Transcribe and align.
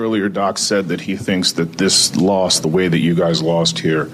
Earlier, 0.00 0.28
Doc 0.28 0.58
said 0.58 0.86
that 0.90 1.00
he 1.00 1.16
thinks 1.16 1.50
that 1.54 1.78
this 1.78 2.14
loss, 2.14 2.60
the 2.60 2.68
way 2.68 2.86
that 2.86 3.00
you 3.00 3.16
guys 3.16 3.42
lost 3.42 3.80
here, 3.80 4.08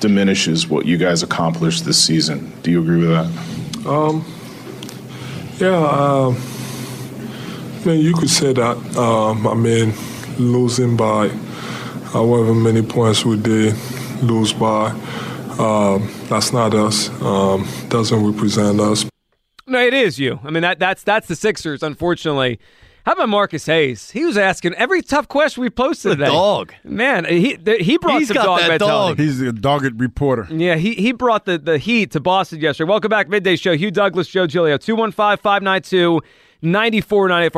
diminishes 0.00 0.68
what 0.68 0.86
you 0.86 0.96
guys 0.96 1.22
accomplished 1.22 1.84
this 1.84 2.02
season. 2.02 2.50
Do 2.62 2.70
you 2.70 2.80
agree 2.80 3.06
with 3.06 3.10
that? 3.10 3.86
Um, 3.86 4.24
yeah, 5.58 5.76
uh, 5.76 6.30
I 6.30 7.84
mean, 7.84 8.00
you 8.00 8.14
could 8.14 8.30
say 8.30 8.54
that. 8.54 8.96
Um, 8.96 9.46
I 9.46 9.52
mean, 9.52 9.92
losing 10.38 10.96
by 10.96 11.28
however 12.14 12.54
many 12.54 12.80
points 12.80 13.26
we 13.26 13.36
did 13.36 13.74
lose 14.22 14.54
by, 14.54 14.92
um, 15.58 16.10
that's 16.30 16.54
not 16.54 16.72
us. 16.72 17.10
Um, 17.20 17.68
doesn't 17.90 18.24
represent 18.24 18.80
us. 18.80 19.04
No, 19.66 19.78
it 19.78 19.92
is 19.92 20.18
you. 20.18 20.40
I 20.42 20.48
mean, 20.48 20.62
that 20.62 20.78
that's 20.78 21.02
that's 21.02 21.28
the 21.28 21.36
Sixers. 21.36 21.82
Unfortunately, 21.82 22.58
how 23.08 23.14
about 23.14 23.30
Marcus 23.30 23.64
Hayes? 23.64 24.10
He 24.10 24.26
was 24.26 24.36
asking 24.36 24.74
every 24.74 25.00
tough 25.00 25.28
question 25.28 25.62
we 25.62 25.70
posted 25.70 26.12
The 26.12 26.16
today. 26.16 26.26
dog. 26.30 26.74
man, 26.84 27.24
he 27.24 27.56
the, 27.56 27.76
he 27.76 27.96
brought 27.96 28.18
He's 28.18 28.28
some 28.28 28.34
got 28.34 28.44
dog 28.44 28.60
that 28.60 28.68
mentality. 28.68 29.16
dog. 29.16 29.18
He's 29.26 29.40
a 29.40 29.50
dogged 29.50 29.98
reporter. 29.98 30.46
Yeah, 30.50 30.74
he 30.74 30.92
he 30.92 31.12
brought 31.12 31.46
the, 31.46 31.56
the 31.56 31.78
heat 31.78 32.10
to 32.10 32.20
Boston 32.20 32.60
yesterday. 32.60 32.86
Welcome 32.86 33.08
back, 33.08 33.30
midday 33.30 33.56
show. 33.56 33.74
Hugh 33.74 33.90
Douglas, 33.90 34.28
Joe 34.28 34.46
Giglio, 34.46 34.76
215-592-9494. 34.76 36.20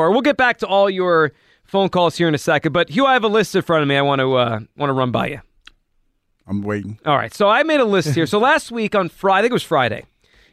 We'll 0.09 0.21
get 0.21 0.37
back 0.37 0.57
to 0.59 0.67
all 0.67 0.89
your 0.89 1.33
phone 1.65 1.89
calls 1.89 2.15
here 2.15 2.29
in 2.29 2.33
a 2.35 2.37
second. 2.37 2.71
But 2.71 2.89
Hugh, 2.89 3.05
I 3.05 3.11
have 3.11 3.25
a 3.25 3.27
list 3.27 3.53
in 3.53 3.61
front 3.61 3.81
of 3.81 3.89
me. 3.89 3.97
I 3.97 4.01
want 4.03 4.19
to 4.19 4.33
uh, 4.33 4.59
want 4.77 4.89
to 4.89 4.93
run 4.93 5.11
by 5.11 5.27
you. 5.27 5.41
I'm 6.47 6.61
waiting. 6.61 6.97
All 7.05 7.17
right, 7.17 7.33
so 7.33 7.49
I 7.49 7.63
made 7.63 7.81
a 7.81 7.85
list 7.85 8.15
here. 8.15 8.25
So 8.25 8.39
last 8.39 8.71
week 8.71 8.95
on 8.95 9.09
Friday, 9.09 9.39
I 9.39 9.41
think 9.41 9.51
it 9.51 9.55
was 9.55 9.63
Friday, 9.63 10.05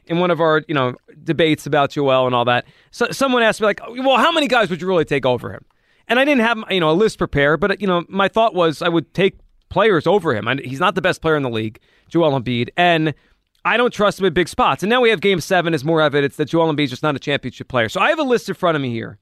in 0.09 0.19
one 0.19 0.31
of 0.31 0.41
our 0.41 0.63
you 0.69 0.75
know 0.75 0.95
debates 1.23 1.67
about 1.67 1.91
Joel 1.91 2.27
and 2.27 2.35
all 2.35 2.45
that, 2.47 2.67
so, 2.91 3.09
someone 3.11 3.43
asked 3.43 3.61
me 3.61 3.67
like, 3.67 3.81
"Well, 3.89 4.17
how 4.17 4.33
many 4.33 4.49
guys 4.49 4.71
would 4.71 4.81
you 4.81 4.89
really 4.89 5.05
take 5.05 5.25
over 5.25 5.53
him?" 5.53 5.65
And 6.09 6.19
I 6.19 6.25
didn't 6.25 6.41
have 6.41 6.65
you 6.71 6.81
know 6.81 6.91
a 6.91 6.93
list 6.93 7.19
prepared, 7.19 7.61
but 7.61 7.81
you 7.81 7.87
know 7.87 8.05
my 8.09 8.29
thought 8.29 8.55
was 8.55 8.83
I 8.83 8.89
would 8.89 9.13
take 9.15 9.39
players 9.69 10.07
over 10.07 10.35
him. 10.35 10.49
I, 10.49 10.57
he's 10.65 10.81
not 10.81 10.95
the 10.95 11.03
best 11.03 11.21
player 11.23 11.37
in 11.37 11.43
the 11.43 11.51
league, 11.51 11.79
Joel 12.09 12.39
Embiid, 12.41 12.71
and 12.77 13.15
I 13.65 13.77
don't 13.77 13.93
trust 13.93 14.19
him 14.19 14.27
in 14.27 14.33
big 14.33 14.49
spots. 14.49 14.83
And 14.83 14.91
now 14.91 15.01
we 15.01 15.11
have 15.11 15.21
Game 15.21 15.41
Seven 15.41 15.75
as 15.75 15.85
more 15.85 16.01
evidence 16.01 16.37
that 16.37 16.47
Joel 16.47 16.73
Embiid's 16.73 16.91
just 16.91 17.03
not 17.03 17.15
a 17.15 17.19
championship 17.19 17.69
player. 17.69 17.89
So 17.89 18.01
I 18.01 18.09
have 18.09 18.19
a 18.19 18.25
list 18.25 18.49
in 18.49 18.55
front 18.55 18.77
of 18.77 18.83
me 18.83 18.91
here 18.91 19.19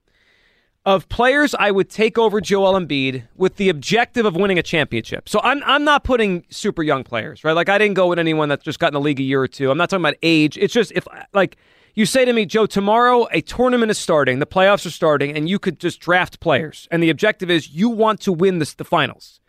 of 0.87 1.09
players 1.09 1.53
I 1.59 1.73
would 1.73 1.91
take 1.91 2.17
over 2.17 2.41
Joel 2.41 2.75
Embiid 2.75 3.25
with 3.35 3.57
the 3.57 3.69
objective 3.69 4.25
of 4.25 4.37
winning 4.37 4.57
a 4.57 4.63
championship. 4.63 5.29
So 5.29 5.41
I'm 5.43 5.61
I'm 5.67 5.83
not 5.83 6.05
putting 6.05 6.47
super 6.49 6.83
young 6.83 7.03
players, 7.03 7.43
right? 7.43 7.53
Like 7.53 7.69
I 7.69 7.77
didn't 7.77 7.95
go 7.95 8.07
with 8.07 8.21
anyone 8.21 8.49
that's 8.49 8.65
just 8.65 8.79
got 8.79 8.89
in 8.89 8.95
the 8.95 9.01
league 9.01 9.19
a 9.19 9.25
year 9.25 9.43
or 9.43 9.49
two. 9.49 9.71
I'm 9.71 9.77
not 9.77 9.91
talking 9.91 10.05
about 10.05 10.15
age. 10.23 10.57
It's 10.57 10.73
just 10.73 10.93
if 10.93 11.07
like 11.35 11.57
you 11.95 12.07
say 12.07 12.25
to 12.25 12.33
me, 12.33 12.47
Joe, 12.47 12.67
tomorrow 12.67 13.27
a 13.33 13.41
tournament 13.41 13.91
is 13.91 13.99
starting, 13.99 14.39
the 14.39 14.47
playoffs 14.47 14.87
are 14.87 14.91
starting, 14.91 15.37
and 15.37 15.49
you 15.49 15.59
could 15.59 15.81
just 15.81 15.99
draft 15.99 16.41
players, 16.41 16.87
and 16.91 17.03
the 17.03 17.11
objective 17.11 17.51
is 17.51 17.71
you 17.71 17.89
want 17.89 18.21
to 18.21 18.33
win 18.33 18.59
this, 18.61 18.75
the 18.75 18.85
finals. 18.85 19.41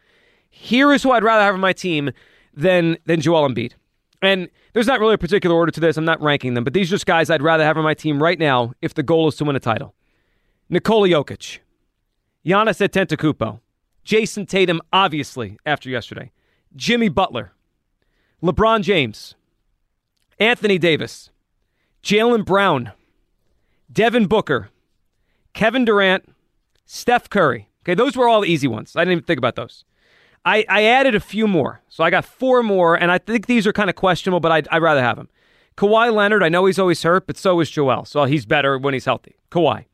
Here 0.50 0.92
is 0.92 1.04
who 1.04 1.12
I'd 1.12 1.24
rather 1.24 1.44
have 1.44 1.54
on 1.54 1.60
my 1.62 1.74
team 1.74 2.12
than 2.52 2.98
than 3.06 3.22
Joel 3.22 3.48
Embiid. 3.48 3.74
And 4.24 4.50
there's 4.74 4.88
not 4.88 5.00
really 5.00 5.14
a 5.14 5.20
particular 5.20 5.56
order 5.56 5.72
to 5.72 5.80
this. 5.80 5.98
I'm 5.98 6.06
not 6.06 6.20
ranking 6.20 6.56
them, 6.56 6.64
but 6.64 6.74
these 6.74 6.90
are 6.90 6.96
just 6.96 7.06
guys 7.06 7.30
I'd 7.30 7.44
rather 7.44 7.64
have 7.64 7.78
on 7.78 7.84
my 7.84 7.94
team 7.94 8.24
right 8.24 8.40
now 8.40 8.74
if 8.82 8.96
the 8.96 9.04
goal 9.04 9.28
is 9.28 9.36
to 9.36 9.46
win 9.46 9.56
a 9.56 9.60
title. 9.60 9.94
Nikola 10.70 11.08
Jokic, 11.08 11.60
Giannis 12.46 12.86
Antetokounmpo, 12.86 13.60
Jayson 14.04 14.46
Tatum, 14.46 14.82
obviously 14.92 15.58
after 15.66 15.90
yesterday, 15.90 16.32
Jimmy 16.76 17.10
Butler, 17.10 17.54
LeBron 18.44 18.82
James, 18.82 19.36
Anthony 20.40 20.78
Davis, 20.78 21.30
Jaylen 22.04 22.46
Brown, 22.46 22.92
Devin 23.92 24.28
Booker, 24.28 24.70
Kevin 25.54 25.86
Durant, 25.86 26.34
Steph 26.86 27.30
Curry. 27.30 27.70
Okay, 27.84 27.96
those 27.96 28.18
were 28.18 28.28
all 28.28 28.42
the 28.42 28.48
easy 28.48 28.68
ones. 28.68 28.96
I 28.96 29.02
didn't 29.02 29.14
even 29.14 29.24
think 29.24 29.38
about 29.38 29.56
those. 29.56 29.86
I, 30.46 30.66
I 30.70 30.84
added 30.84 31.16
a 31.16 31.20
few 31.20 31.48
more. 31.48 31.82
So 31.90 32.04
I 32.04 32.10
got 32.10 32.26
four 32.26 32.62
more, 32.62 32.96
and 32.96 33.12
I 33.12 33.18
think 33.18 33.48
these 33.48 33.66
are 33.66 33.74
kind 33.74 33.90
of 33.90 33.96
questionable, 33.96 34.40
but 34.40 34.52
I'd, 34.52 34.68
I'd 34.70 34.82
rather 34.82 35.02
have 35.02 35.18
them. 35.18 35.30
Kawhi 35.76 36.14
Leonard, 36.14 36.44
I 36.44 36.50
know 36.50 36.66
he's 36.66 36.80
always 36.80 37.02
hurt, 37.04 37.28
but 37.28 37.38
so 37.38 37.60
is 37.60 37.70
Joel. 37.70 38.06
So 38.06 38.26
he's 38.26 38.46
better 38.46 38.78
when 38.78 38.94
he's 38.94 39.06
healthy. 39.06 39.38
Kawhi. 39.52 39.86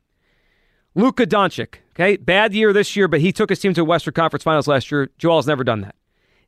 Luka 0.96 1.26
Doncic. 1.26 1.76
Okay, 1.92 2.18
bad 2.18 2.54
year 2.54 2.74
this 2.74 2.96
year, 2.96 3.08
but 3.08 3.22
he 3.22 3.32
took 3.32 3.50
his 3.50 3.60
team 3.60 3.74
to 3.76 3.86
Western 3.86 4.14
Conference 4.14 4.44
Finals 4.44 4.68
last 4.68 4.92
year. 4.92 5.10
Joel's 5.18 5.48
never 5.48 5.64
done 5.64 5.82
that. 5.82 5.96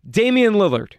Damian 0.09 0.53
Lillard. 0.53 0.93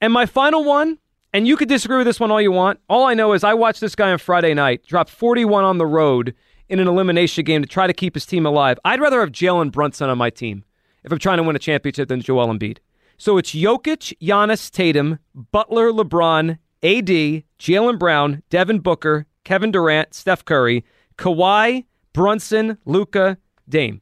And 0.00 0.12
my 0.12 0.26
final 0.26 0.64
one, 0.64 0.98
and 1.32 1.46
you 1.46 1.56
could 1.56 1.68
disagree 1.68 1.98
with 1.98 2.06
this 2.06 2.18
one 2.18 2.30
all 2.30 2.40
you 2.40 2.52
want. 2.52 2.80
All 2.88 3.04
I 3.04 3.14
know 3.14 3.32
is 3.32 3.44
I 3.44 3.54
watched 3.54 3.80
this 3.80 3.94
guy 3.94 4.10
on 4.10 4.18
Friday 4.18 4.54
night 4.54 4.84
drop 4.86 5.08
41 5.08 5.64
on 5.64 5.78
the 5.78 5.86
road 5.86 6.34
in 6.68 6.78
an 6.80 6.88
elimination 6.88 7.44
game 7.44 7.62
to 7.62 7.68
try 7.68 7.86
to 7.86 7.92
keep 7.92 8.14
his 8.14 8.26
team 8.26 8.46
alive. 8.46 8.78
I'd 8.84 9.00
rather 9.00 9.20
have 9.20 9.30
Jalen 9.30 9.72
Brunson 9.72 10.08
on 10.08 10.18
my 10.18 10.30
team 10.30 10.64
if 11.04 11.12
I'm 11.12 11.18
trying 11.18 11.38
to 11.38 11.42
win 11.42 11.56
a 11.56 11.60
championship 11.60 12.08
than 12.08 12.20
Joel 12.20 12.48
Embiid. 12.48 12.78
So 13.18 13.36
it's 13.36 13.52
Jokic, 13.52 14.16
Giannis, 14.20 14.70
Tatum, 14.70 15.18
Butler, 15.34 15.92
LeBron, 15.92 16.58
AD, 16.82 17.42
Jaylen 17.58 17.98
Brown, 17.98 18.42
Devin 18.48 18.78
Booker, 18.78 19.26
Kevin 19.44 19.70
Durant, 19.70 20.14
Steph 20.14 20.44
Curry, 20.44 20.84
Kawhi, 21.18 21.84
Brunson, 22.12 22.78
Luka, 22.84 23.38
Dame. 23.68 24.00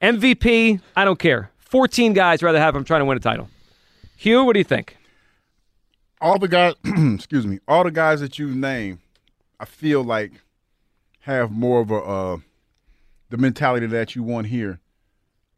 MVP, 0.00 0.80
I 0.96 1.04
don't 1.04 1.18
care. 1.18 1.50
14 1.58 2.12
guys 2.12 2.42
rather 2.42 2.58
have 2.58 2.74
him 2.74 2.84
trying 2.84 3.00
to 3.00 3.04
win 3.04 3.16
a 3.16 3.20
title. 3.20 3.48
Hugh, 4.16 4.44
what 4.44 4.54
do 4.54 4.60
you 4.60 4.64
think? 4.64 4.96
All 6.20 6.38
the 6.38 6.48
guys, 6.48 6.74
excuse 7.14 7.46
me, 7.46 7.58
all 7.66 7.84
the 7.84 7.90
guys 7.90 8.20
that 8.20 8.38
you 8.38 8.48
named, 8.48 8.98
I 9.58 9.64
feel 9.64 10.02
like 10.04 10.32
have 11.20 11.50
more 11.50 11.80
of 11.80 11.90
a 11.90 11.96
uh, 11.96 12.36
the 13.30 13.36
mentality 13.36 13.86
that 13.86 14.14
you 14.14 14.22
want 14.22 14.46
here, 14.46 14.80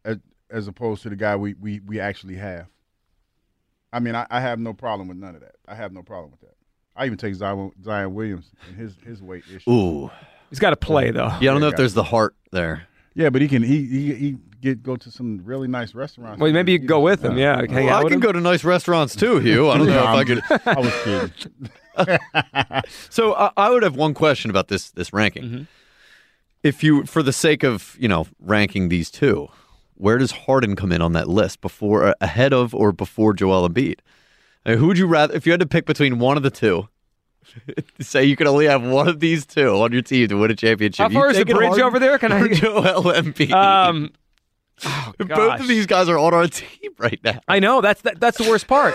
as, 0.04 0.18
as 0.50 0.68
opposed 0.68 1.02
to 1.02 1.10
the 1.10 1.16
guy 1.16 1.36
we, 1.36 1.54
we, 1.54 1.80
we 1.80 1.98
actually 2.00 2.36
have. 2.36 2.66
I 3.92 4.00
mean, 4.00 4.14
I, 4.14 4.26
I 4.30 4.40
have 4.40 4.58
no 4.58 4.72
problem 4.72 5.08
with 5.08 5.16
none 5.16 5.34
of 5.34 5.40
that. 5.40 5.56
I 5.66 5.74
have 5.74 5.92
no 5.92 6.02
problem 6.02 6.30
with 6.30 6.40
that. 6.40 6.54
I 6.96 7.06
even 7.06 7.18
take 7.18 7.34
Zion, 7.34 7.72
Zion 7.82 8.14
Williams 8.14 8.50
and 8.68 8.76
his 8.76 8.96
his 9.04 9.20
weight 9.20 9.44
issue. 9.52 9.70
Ooh. 9.70 10.10
He's 10.50 10.58
got 10.58 10.70
to 10.70 10.76
play, 10.76 11.10
though. 11.10 11.32
Yeah, 11.40 11.50
I 11.50 11.54
don't 11.54 11.60
know 11.60 11.68
if 11.68 11.76
there's 11.76 11.94
the 11.94 12.04
heart 12.04 12.34
there. 12.52 12.86
Yeah, 13.14 13.30
but 13.30 13.42
he 13.42 13.48
can 13.48 13.62
he 13.62 13.86
he, 13.86 14.14
he 14.14 14.36
get 14.60 14.82
go 14.82 14.96
to 14.96 15.10
some 15.10 15.40
really 15.44 15.68
nice 15.68 15.94
restaurants. 15.94 16.40
Well, 16.40 16.52
maybe 16.52 16.72
you 16.72 16.78
could 16.80 16.88
go 16.88 17.00
with 17.00 17.24
him. 17.24 17.36
Yeah, 17.38 17.58
hang 17.58 17.86
Well, 17.86 17.88
out 17.94 18.00
I 18.00 18.04
with 18.04 18.10
can 18.12 18.18
him. 18.18 18.26
go 18.26 18.32
to 18.32 18.40
nice 18.40 18.64
restaurants 18.64 19.14
too, 19.14 19.38
Hugh. 19.38 19.70
I 19.70 19.78
don't 19.78 19.86
know 19.86 20.02
if 20.02 20.08
I 20.08 20.24
could. 20.24 20.42
I 20.66 20.80
was 20.80 20.94
kidding. 21.04 21.70
So 23.10 23.34
I, 23.34 23.50
I 23.56 23.70
would 23.70 23.82
have 23.84 23.94
one 23.96 24.14
question 24.14 24.50
about 24.50 24.66
this 24.68 24.90
this 24.90 25.12
ranking. 25.12 25.42
Mm-hmm. 25.44 25.62
If 26.64 26.82
you, 26.82 27.04
for 27.04 27.22
the 27.22 27.32
sake 27.32 27.62
of 27.62 27.96
you 28.00 28.08
know 28.08 28.26
ranking 28.40 28.88
these 28.88 29.10
two, 29.10 29.48
where 29.94 30.18
does 30.18 30.32
Harden 30.32 30.74
come 30.76 30.90
in 30.92 31.00
on 31.02 31.12
that 31.12 31.28
list 31.28 31.60
before, 31.60 32.08
uh, 32.08 32.14
ahead 32.20 32.52
of, 32.52 32.74
or 32.74 32.90
before 32.90 33.32
Joel 33.32 33.68
Embiid? 33.68 34.00
I 34.66 34.70
mean, 34.70 34.78
who 34.78 34.86
would 34.88 34.98
you 34.98 35.06
rather? 35.06 35.34
If 35.36 35.46
you 35.46 35.52
had 35.52 35.60
to 35.60 35.66
pick 35.66 35.86
between 35.86 36.18
one 36.18 36.36
of 36.36 36.42
the 36.42 36.50
two, 36.50 36.88
say 38.00 38.24
you 38.24 38.36
could 38.36 38.46
only 38.46 38.66
have 38.66 38.82
one 38.82 39.08
of 39.08 39.20
these 39.20 39.46
two 39.46 39.68
on 39.70 39.92
your 39.92 40.02
team 40.02 40.28
to 40.28 40.34
win 40.36 40.50
a 40.50 40.56
championship. 40.56 40.98
How 40.98 41.08
far 41.08 41.26
you 41.26 41.30
is 41.32 41.38
the 41.38 41.44
bridge 41.44 41.68
Harden 41.68 41.84
over 41.86 41.98
there? 41.98 42.18
Can 42.18 42.32
I- 42.32 42.40
or 42.40 42.48
Joel 42.54 43.02
Embiid? 43.12 43.50
Um, 43.52 44.10
oh, 44.84 45.12
Both 45.18 45.60
of 45.60 45.68
these 45.68 45.86
guys 45.86 46.08
are 46.08 46.18
on 46.18 46.34
our 46.34 46.46
team 46.48 46.90
right 46.98 47.20
now. 47.22 47.40
I 47.48 47.58
know 47.60 47.80
that's 47.80 48.02
that, 48.02 48.20
that's 48.20 48.38
the 48.38 48.48
worst 48.48 48.66
part. 48.66 48.94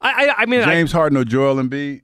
I 0.00 0.28
I, 0.28 0.34
I 0.42 0.46
mean, 0.46 0.60
I, 0.60 0.64
James 0.66 0.92
Harden 0.92 1.18
or 1.18 1.24
Joel 1.24 1.56
Embiid? 1.56 2.00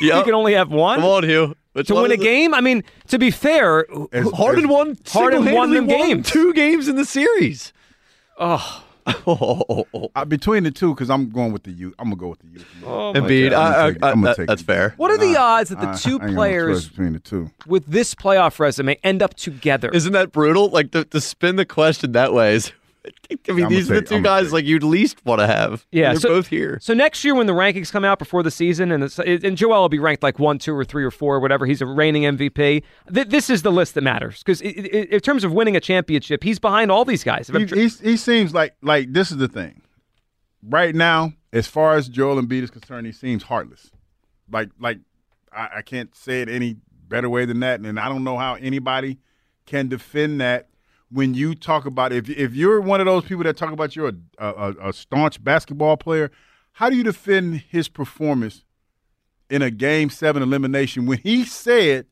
you 0.00 0.10
can 0.22 0.34
only 0.34 0.54
have 0.54 0.70
one. 0.70 1.00
Come 1.00 1.04
on, 1.08 1.24
Hugh. 1.24 1.54
Which 1.72 1.88
to 1.88 1.94
win 1.94 2.10
a 2.10 2.14
is 2.14 2.20
it? 2.20 2.24
game. 2.24 2.54
I 2.54 2.60
mean, 2.60 2.82
to 3.08 3.18
be 3.18 3.30
fair, 3.30 3.86
As- 4.12 4.30
Harden 4.32 4.64
as- 4.64 4.70
won. 4.70 4.98
Harden 5.06 5.44
won 5.52 5.70
them 5.70 5.86
single-handedly 5.88 5.96
won 5.96 6.08
games. 6.08 6.30
Two 6.30 6.52
games 6.52 6.88
in 6.88 6.96
the 6.96 7.04
series. 7.04 7.72
oh, 8.38 8.84
uh, 10.14 10.24
between 10.24 10.64
the 10.64 10.70
two, 10.70 10.94
because 10.94 11.10
I'm 11.10 11.30
going 11.30 11.52
with 11.52 11.62
the 11.64 11.70
youth. 11.72 11.94
I'm 11.98 12.06
gonna 12.06 12.16
go 12.16 12.28
with 12.28 12.40
the 12.40 12.48
youth. 12.48 12.66
oh 12.84 13.12
Embiid, 13.14 13.52
I'm 13.52 13.54
I- 13.54 13.66
I- 13.66 13.72
gonna 13.72 13.92
take- 13.94 14.02
I- 14.02 14.10
I'm 14.10 14.20
gonna 14.22 14.34
that- 14.36 14.46
that's 14.46 14.62
it. 14.62 14.64
fair. 14.66 14.94
What 14.96 15.10
are 15.10 15.18
the 15.18 15.36
odds 15.36 15.70
that 15.70 15.80
the 15.80 15.92
two 15.92 16.20
I 16.20 16.26
ain't 16.26 16.34
players 16.34 16.88
between 16.88 17.12
the 17.14 17.18
two? 17.20 17.50
with 17.66 17.86
this 17.86 18.14
playoff 18.14 18.58
resume 18.58 18.96
end 19.02 19.22
up 19.22 19.34
together? 19.34 19.90
Isn't 19.92 20.12
that 20.12 20.32
brutal? 20.32 20.68
Like 20.70 20.90
to, 20.92 21.04
to 21.04 21.20
spin 21.20 21.56
the 21.56 21.64
question 21.66 22.12
that 22.12 22.32
way 22.32 22.54
is. 22.54 22.72
I 23.48 23.52
mean, 23.52 23.66
I'ma 23.66 23.68
these 23.68 23.90
are 23.90 23.94
the 23.94 24.00
take- 24.00 24.08
2 24.08 24.14
I'ma 24.16 24.22
guys 24.24 24.52
like 24.52 24.64
you'd 24.64 24.82
least 24.82 25.24
want 25.24 25.40
to 25.40 25.46
have. 25.46 25.86
Yeah, 25.92 26.12
they're 26.12 26.20
so- 26.20 26.28
both 26.28 26.46
here. 26.48 26.78
So 26.80 26.94
next 26.94 27.24
year, 27.24 27.34
when 27.34 27.46
the 27.46 27.52
rankings 27.52 27.90
come 27.92 28.04
out 28.04 28.18
before 28.18 28.42
the 28.42 28.50
season, 28.50 28.92
and 28.92 29.04
it's, 29.04 29.18
and 29.18 29.56
Joel 29.56 29.82
will 29.82 29.88
be 29.88 29.98
ranked 29.98 30.22
like 30.22 30.38
one, 30.38 30.58
two, 30.58 30.74
or 30.74 30.84
three, 30.84 31.04
or 31.04 31.10
four, 31.10 31.36
or 31.36 31.40
whatever. 31.40 31.66
He's 31.66 31.80
a 31.82 31.86
reigning 31.86 32.22
MVP. 32.22 32.82
Th- 33.12 33.28
this 33.28 33.50
is 33.50 33.62
the 33.62 33.72
list 33.72 33.94
that 33.94 34.02
matters 34.02 34.38
because 34.38 34.60
in 34.60 35.20
terms 35.20 35.44
of 35.44 35.52
winning 35.52 35.76
a 35.76 35.80
championship, 35.80 36.42
he's 36.42 36.58
behind 36.58 36.90
all 36.90 37.04
these 37.04 37.24
guys. 37.24 37.48
He, 37.48 37.64
he, 37.66 37.88
he 37.88 38.16
seems 38.16 38.54
like 38.54 38.74
like 38.82 39.12
this 39.12 39.30
is 39.30 39.36
the 39.38 39.48
thing. 39.48 39.82
Right 40.62 40.94
now, 40.94 41.32
as 41.52 41.66
far 41.66 41.94
as 41.94 42.08
Joel 42.08 42.40
Embiid 42.42 42.62
is 42.62 42.70
concerned, 42.70 43.06
he 43.06 43.12
seems 43.12 43.44
heartless. 43.44 43.90
Like 44.50 44.70
like 44.78 44.98
I, 45.52 45.68
I 45.78 45.82
can't 45.82 46.14
say 46.14 46.42
it 46.42 46.48
any 46.48 46.76
better 47.08 47.28
way 47.30 47.44
than 47.44 47.60
that, 47.60 47.80
and 47.80 47.98
I 47.98 48.08
don't 48.08 48.24
know 48.24 48.36
how 48.36 48.54
anybody 48.54 49.18
can 49.66 49.88
defend 49.88 50.40
that. 50.40 50.68
When 51.10 51.32
you 51.34 51.54
talk 51.54 51.86
about 51.86 52.12
if 52.12 52.28
if 52.28 52.54
you're 52.54 52.80
one 52.80 53.00
of 53.00 53.06
those 53.06 53.24
people 53.24 53.44
that 53.44 53.56
talk 53.56 53.72
about 53.72 53.96
you're 53.96 54.12
a, 54.38 54.46
a, 54.46 54.74
a 54.88 54.92
staunch 54.92 55.42
basketball 55.42 55.96
player, 55.96 56.30
how 56.72 56.90
do 56.90 56.96
you 56.96 57.02
defend 57.04 57.62
his 57.68 57.88
performance 57.88 58.64
in 59.48 59.62
a 59.62 59.70
game 59.70 60.10
seven 60.10 60.42
elimination 60.42 61.06
when 61.06 61.18
he 61.18 61.44
said 61.44 62.06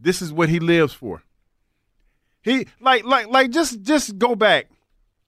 this 0.00 0.22
is 0.22 0.32
what 0.32 0.48
he 0.48 0.60
lives 0.60 0.92
for? 0.94 1.22
He 2.40 2.66
like 2.80 3.04
like 3.04 3.28
like 3.28 3.50
just 3.50 3.82
just 3.82 4.18
go 4.18 4.34
back 4.34 4.70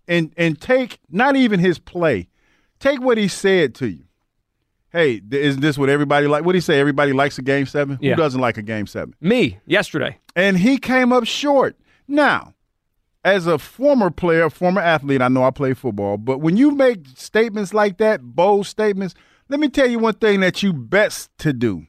and 0.09 0.33
and 0.37 0.61
take 0.61 0.99
not 1.11 1.37
even 1.37 1.61
his 1.61 1.79
play, 1.79 2.29
take 2.79 3.01
what 3.03 3.19
he 3.19 3.29
said 3.29 3.75
to 3.77 3.89
you. 3.89 4.05
Hey, 4.93 5.21
isn't 5.31 5.61
this 5.61 5.79
what 5.79 5.89
everybody 5.89 6.27
like? 6.27 6.45
What 6.45 6.53
did 6.53 6.59
he 6.59 6.63
say? 6.63 6.81
Everybody 6.81 7.13
likes 7.13 7.39
a 7.39 7.43
game 7.43 7.67
seven. 7.67 7.99
Yeah. 8.01 8.13
Who 8.13 8.17
doesn't 8.17 8.41
like 8.41 8.57
a 8.57 8.63
game 8.63 8.87
seven? 8.87 9.15
me 9.21 9.59
yesterday. 9.67 10.19
And 10.35 10.59
he 10.59 10.79
came 10.79 11.13
up 11.13 11.27
short. 11.27 11.77
Now, 12.09 12.55
as 13.25 13.47
a 13.47 13.59
former 13.59 14.11
player, 14.11 14.49
former 14.49 14.81
athlete, 14.81 15.21
I 15.23 15.29
know 15.29 15.45
I 15.45 15.51
play 15.51 15.75
football, 15.75 16.17
but 16.17 16.39
when 16.39 16.57
you 16.57 16.71
make 16.71 17.07
statements 17.15 17.75
like 17.75 17.99
that, 17.99 18.23
bold 18.23 18.67
statements, 18.67 19.15
let 19.49 19.61
me 19.61 19.69
tell 19.69 19.87
you 19.87 19.99
one 19.99 20.15
thing 20.15 20.41
that 20.41 20.63
you 20.63 20.73
best 20.73 21.31
to 21.39 21.53
do. 21.53 21.87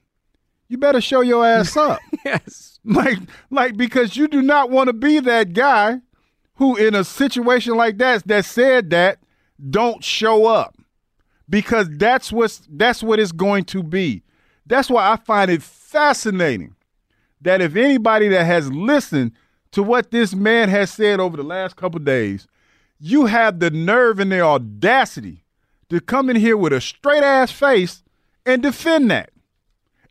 You 0.68 0.78
better 0.78 1.02
show 1.02 1.22
your 1.22 1.46
ass 1.46 1.76
up. 1.78 2.00
Yes. 2.26 2.80
like 2.84 3.20
like 3.50 3.78
because 3.78 4.16
you 4.16 4.28
do 4.28 4.42
not 4.42 4.70
want 4.70 4.88
to 4.88 4.94
be 4.94 5.20
that 5.20 5.54
guy 5.54 6.00
who 6.56 6.76
in 6.76 6.96
a 6.96 7.04
situation 7.04 7.76
like 7.76 7.98
that 7.98 8.26
that 8.28 8.46
said 8.46 8.90
that 8.90 9.20
don't 9.70 10.04
show 10.04 10.46
up 10.46 10.76
because 11.50 11.88
that's 11.98 12.32
what's 12.32 12.62
that's 12.72 13.04
what 13.04 13.20
it's 13.20 13.32
going 13.32 13.64
to 13.64 13.84
be 13.84 14.24
that's 14.66 14.90
why 14.90 15.12
i 15.12 15.16
find 15.16 15.52
it 15.52 15.62
fascinating 15.62 16.74
that 17.42 17.62
if 17.62 17.76
anybody 17.76 18.28
that 18.30 18.46
has 18.46 18.72
listened 18.72 19.32
to 19.72 19.84
what 19.84 20.12
this 20.12 20.34
man 20.34 20.70
has 20.70 20.92
said 20.92 21.20
over 21.20 21.38
the 21.38 21.44
last 21.44 21.76
couple 21.76 22.00
days. 22.00 22.48
You 23.00 23.26
have 23.26 23.60
the 23.60 23.72
nerve 23.72 24.20
and 24.20 24.32
the 24.32 24.42
audacity 24.42 25.44
to 25.90 26.00
come 26.00 26.30
in 26.30 26.36
here 26.36 26.58
with 26.58 26.74
a 26.74 26.82
straight 26.82 27.24
ass 27.24 27.52
face 27.52 28.04
and 28.46 28.62
defend 28.62 29.10
that. 29.12 29.32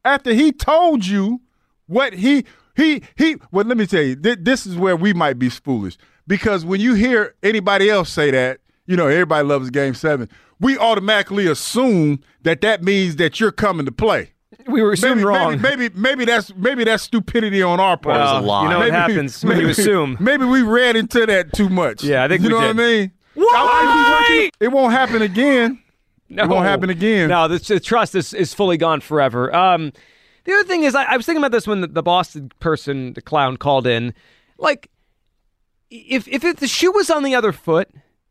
After 0.04 0.32
he 0.32 0.52
told 0.52 1.06
you 1.06 1.40
what 1.86 2.14
he 2.14 2.44
he 2.76 3.02
he 3.16 3.36
well 3.52 3.64
let 3.64 3.76
me 3.76 3.86
tell 3.86 4.02
you 4.02 4.16
th- 4.16 4.38
this 4.42 4.66
is 4.66 4.76
where 4.76 4.96
we 4.96 5.12
might 5.12 5.38
be 5.38 5.48
foolish. 5.48 5.98
Because 6.26 6.64
when 6.64 6.80
you 6.80 6.94
hear 6.94 7.34
anybody 7.42 7.90
else 7.90 8.10
say 8.10 8.30
that 8.30 8.60
you 8.86 8.96
know 8.96 9.06
everybody 9.06 9.46
loves 9.46 9.70
game 9.70 9.94
7 9.94 10.28
we 10.58 10.76
automatically 10.78 11.46
assume 11.46 12.20
that 12.42 12.60
that 12.60 12.82
means 12.82 13.16
that 13.16 13.40
you're 13.40 13.52
coming 13.52 13.86
to 13.86 13.92
play 13.92 14.32
We 14.66 14.82
were 14.82 14.92
assumed 14.92 15.16
maybe, 15.16 15.24
wrong. 15.26 15.60
Maybe, 15.60 15.88
maybe 15.88 15.94
maybe 16.00 16.24
that's 16.24 16.54
maybe 16.56 16.84
that's 16.84 17.04
stupidity 17.04 17.62
on 17.62 17.78
our 17.80 17.96
part. 17.96 18.16
Well, 18.18 18.38
a 18.38 18.40
lie. 18.40 18.62
you 18.64 18.68
know 18.70 18.78
what 18.78 18.84
Maybe- 18.90 18.96
happens 18.96 19.44
when 19.44 19.56
you 19.58 19.62
maybe- 19.68 19.70
assume. 19.80 20.16
Maybe 20.20 20.44
we 20.44 20.62
read 20.62 20.96
into 20.96 21.24
that 21.26 21.52
too 21.52 21.68
much. 21.68 22.02
Yeah, 22.02 22.24
I 22.24 22.28
think 22.28 22.42
you 22.42 22.48
we 22.48 22.54
know 22.54 22.60
did. 22.60 22.76
what 22.76 22.84
I 22.84 22.88
mean. 22.88 23.12
Why? 23.34 24.50
It 24.60 24.68
won't 24.68 24.92
happen 24.92 25.22
again. 25.22 25.80
No. 26.28 26.44
It 26.44 26.48
won't 26.48 26.66
happen 26.66 26.90
again. 26.90 27.28
No, 27.28 27.48
the, 27.48 27.58
the 27.58 27.80
trust 27.80 28.14
is, 28.14 28.32
is 28.34 28.52
fully 28.54 28.76
gone 28.76 29.00
forever. 29.00 29.54
Um, 29.54 29.92
the 30.44 30.52
other 30.52 30.64
thing 30.64 30.84
is, 30.84 30.94
I, 30.94 31.04
I 31.04 31.16
was 31.16 31.26
thinking 31.26 31.40
about 31.42 31.52
this 31.52 31.66
when 31.66 31.80
the, 31.80 31.86
the 31.86 32.02
Boston 32.02 32.50
person, 32.60 33.12
the 33.14 33.22
clown, 33.22 33.56
called 33.56 33.86
in. 33.86 34.14
Like, 34.58 34.90
if 35.90 36.28
if 36.28 36.44
it, 36.44 36.58
the 36.58 36.68
shoe 36.68 36.92
was 36.92 37.08
on 37.10 37.22
the 37.22 37.34
other 37.34 37.52
foot, 37.52 37.88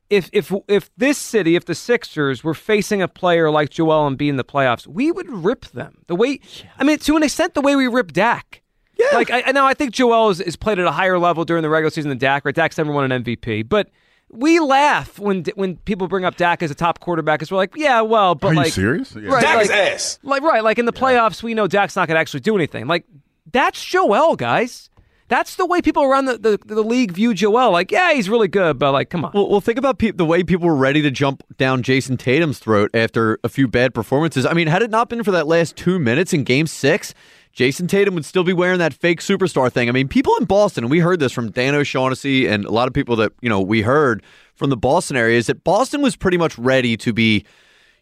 if 0.10 0.30
if 0.34 0.52
if 0.68 0.90
this 0.98 1.18
city, 1.18 1.56
if 1.56 1.66
the 1.66 1.76
Sixers 1.76 2.44
were 2.44 2.54
facing 2.54 3.02
a 3.02 3.08
player 3.08 3.52
like 3.52 3.70
Joel 3.70 4.10
Embiid 4.10 4.30
in 4.30 4.38
the 4.38 4.44
playoffs, 4.44 4.88
we 4.88 5.12
would 5.12 5.30
rip 5.30 5.66
them. 5.68 6.00
The 6.08 6.16
way, 6.16 6.40
I 6.78 6.84
mean, 6.84 6.98
to 7.00 7.16
an 7.16 7.24
extent, 7.24 7.54
the 7.54 7.62
way 7.62 7.76
we 7.76 7.88
rip 7.88 8.12
Dak. 8.12 8.64
Yeah. 8.98 9.08
Like 9.14 9.30
I, 9.30 9.44
I 9.48 9.52
know, 9.52 9.66
I 9.66 9.74
think 9.74 9.92
Joel 9.92 10.30
is, 10.30 10.42
is 10.42 10.56
played 10.56 10.80
at 10.80 10.86
a 10.86 10.92
higher 10.92 11.20
level 11.20 11.46
during 11.46 11.64
the 11.64 11.70
regular 11.70 11.92
season 11.92 12.10
than 12.10 12.18
Dak. 12.18 12.44
Right, 12.44 12.56
Dak's 12.56 12.78
never 12.78 12.92
won 12.92 13.12
an 13.12 13.24
MVP, 13.24 13.68
but. 13.68 13.90
We 14.32 14.60
laugh 14.60 15.18
when 15.18 15.44
when 15.56 15.78
people 15.78 16.08
bring 16.08 16.24
up 16.24 16.38
Dak 16.38 16.62
as 16.62 16.70
a 16.70 16.76
top 16.76 17.00
quarterback, 17.00 17.40
because 17.40 17.50
we're 17.50 17.58
like, 17.58 17.74
yeah, 17.76 18.02
well, 18.02 18.36
but 18.36 18.50
Are 18.50 18.54
you 18.54 18.60
like, 18.60 18.74
serious? 18.74 19.16
Yeah. 19.16 19.28
Right, 19.28 19.42
Dak 19.42 19.58
like, 19.58 19.72
ass. 19.72 20.20
Like 20.22 20.44
right, 20.44 20.64
like 20.64 20.78
in 20.78 20.86
the 20.86 20.94
playoffs, 20.94 21.42
we 21.42 21.56
know 21.56 21.66
Dak's 21.66 21.96
not 21.96 22.08
going 22.08 22.16
to 22.16 22.22
actually 22.22 22.42
do 22.42 22.56
anything. 22.56 22.86
Like 22.86 23.06
that's 23.52 23.84
Joel, 23.84 24.36
guys. 24.36 24.92
That's 25.30 25.56
the 25.56 25.66
way 25.66 25.81
people 25.81 26.04
around 26.04 26.26
the, 26.26 26.38
the, 26.38 26.60
the 26.66 26.84
league 26.84 27.12
view 27.12 27.36
Joel. 27.36 27.72
Like, 27.72 27.92
yeah, 27.92 28.14
he's 28.14 28.30
really 28.30 28.48
good, 28.48 28.80
but 28.80 28.92
like, 28.92 29.12
come 29.12 29.24
on. 29.24 29.31
Well, 29.34 29.48
well 29.48 29.62
think 29.62 29.78
about 29.78 30.00
pe- 30.00 30.12
the 30.12 30.26
way 30.26 30.44
people 30.44 30.68
were 30.68 30.76
ready 30.76 31.04
to 31.04 31.12
jump 31.12 31.44
down 31.58 31.84
Jayson 31.84 32.18
Tatum's 32.18 32.58
throat 32.58 32.90
after 32.96 33.40
a 33.44 33.50
few 33.50 33.68
bad 33.68 33.94
performances. 33.94 34.46
I 34.46 34.54
mean, 34.54 34.68
had 34.68 34.81
it 34.81 34.90
not 34.90 35.08
been 35.08 35.24
for 35.24 35.31
that 35.31 35.46
last 35.48 35.76
two 35.76 36.00
minutes 36.00 36.34
in 36.34 36.44
Game 36.44 36.66
Six, 36.66 37.14
Jayson 37.54 37.88
Tatum 37.88 38.16
would 38.16 38.26
still 38.26 38.44
be 38.44 38.54
wearing 38.54 38.80
that 38.80 38.94
fake 38.94 39.22
superstar 39.22 39.72
thing. 39.72 39.88
I 39.88 39.92
mean, 39.92 40.08
people 40.08 40.34
in 40.40 40.46
Boston, 40.46 40.84
and 40.86 40.92
we 40.92 41.00
heard 41.00 41.20
this 41.20 41.32
from 41.32 41.52
Dan 41.52 41.75
O'Shaughnessy 41.75 42.48
and 42.48 42.66
a 42.66 42.72
lot 42.72 42.88
of 42.88 42.94
people 42.94 43.16
that 43.18 43.32
you 43.42 43.50
know 43.50 43.62
we 43.62 43.84
heard 43.84 44.24
from 44.56 44.72
the 44.72 44.78
Boston 44.78 45.16
area, 45.16 45.38
is 45.38 45.48
that 45.48 45.64
Boston 45.64 46.02
was 46.02 46.16
pretty 46.16 46.38
much 46.38 46.58
ready 46.58 46.98
to 46.98 47.14
be 47.14 47.46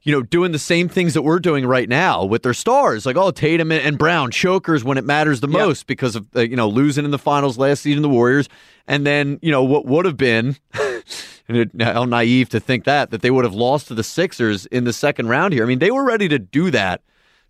you 0.08 0.14
know, 0.14 0.22
doing 0.22 0.54
the 0.54 0.60
same 0.60 0.88
things 0.88 1.14
that 1.16 1.24
we're 1.24 1.38
doing 1.38 1.66
right 1.66 1.90
now 1.90 2.24
with 2.24 2.42
their 2.42 2.54
stars, 2.54 3.06
like 3.06 3.18
oh 3.18 3.30
Tatum 3.30 3.74
and, 3.74 3.98
Brown, 3.98 4.32
chokers 4.32 4.82
when 4.82 4.98
it 4.98 5.04
matters 5.04 5.42
the 5.42 5.50
most 5.50 5.86
because 5.86 6.16
of 6.16 6.26
uh, 6.34 6.40
you 6.40 6.56
know 6.56 6.70
losing 6.70 7.04
in 7.04 7.12
the 7.12 7.20
finals 7.20 7.58
last 7.58 7.82
season, 7.82 8.04
the 8.04 8.08
Warriors, 8.08 8.48
and 8.88 9.06
then 9.06 9.38
you 9.42 9.52
know 9.52 9.66
what 9.66 9.86
would 9.86 10.06
have 10.06 10.16
been, 10.16 10.56
and 11.50 11.70
how 11.82 12.06
naive 12.06 12.48
to 12.50 12.62
think 12.62 12.86
that 12.86 13.12
that 13.12 13.22
they 13.22 13.30
would 13.30 13.44
have 13.44 13.54
lost 13.54 13.90
to 13.90 13.96
the 13.96 14.04
Sixers 14.04 14.66
in 14.68 14.86
the 14.86 14.94
second 14.94 15.28
round 15.28 15.54
here. 15.54 15.64
I 15.64 15.68
mean, 15.68 15.80
they 15.80 15.92
were 15.92 16.06
ready 16.06 16.30
to 16.30 16.40
do 16.40 16.72
that 16.72 17.02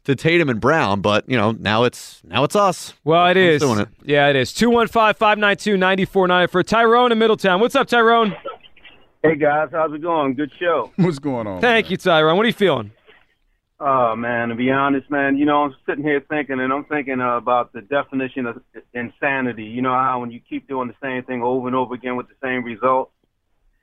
to 0.05 0.15
Tatum 0.15 0.49
and 0.49 0.59
Brown, 0.59 1.01
but 1.01 1.29
you 1.29 1.37
know 1.37 1.51
now 1.51 1.83
it's 1.83 2.23
now 2.23 2.43
it's 2.43 2.55
us. 2.55 2.95
well, 3.03 3.27
it 3.27 3.37
is. 3.37 3.61
doing 3.61 3.81
it. 3.81 3.89
Yeah, 4.03 4.29
it 4.29 4.35
is. 4.35 4.51
215-592-9490 4.53 6.49
for 6.49 6.63
Tyrone 6.63 7.11
in 7.11 7.19
Middletown. 7.19 7.59
What's 7.59 7.75
up, 7.75 7.87
Tyrone? 7.87 8.35
Hey 9.23 9.35
guys, 9.35 9.69
how's 9.71 9.93
it 9.93 10.01
going? 10.01 10.35
Good 10.35 10.51
show. 10.59 10.91
What's 10.95 11.19
going 11.19 11.47
on? 11.47 11.59
Thank 11.59 11.89
you, 11.89 11.97
Tyrone. 11.97 12.37
What 12.37 12.43
are 12.43 12.47
you 12.47 12.53
feeling? 12.53 12.91
Oh 13.79 14.15
man, 14.15 14.49
to 14.49 14.55
be 14.55 14.71
honest, 14.71 15.09
man, 15.09 15.37
you 15.37 15.45
know 15.45 15.63
I'm 15.63 15.75
sitting 15.87 16.03
here 16.03 16.23
thinking, 16.29 16.59
and 16.59 16.71
I'm 16.71 16.85
thinking 16.85 17.19
uh, 17.19 17.37
about 17.37 17.73
the 17.73 17.81
definition 17.81 18.45
of 18.45 18.61
insanity. 18.93 19.65
You 19.65 19.81
know 19.81 19.91
how 19.93 20.19
when 20.21 20.31
you 20.31 20.39
keep 20.39 20.67
doing 20.67 20.87
the 20.87 20.95
same 21.01 21.23
thing 21.23 21.41
over 21.43 21.67
and 21.67 21.75
over 21.75 21.93
again 21.93 22.15
with 22.15 22.27
the 22.27 22.35
same 22.41 22.63
result. 22.63 23.11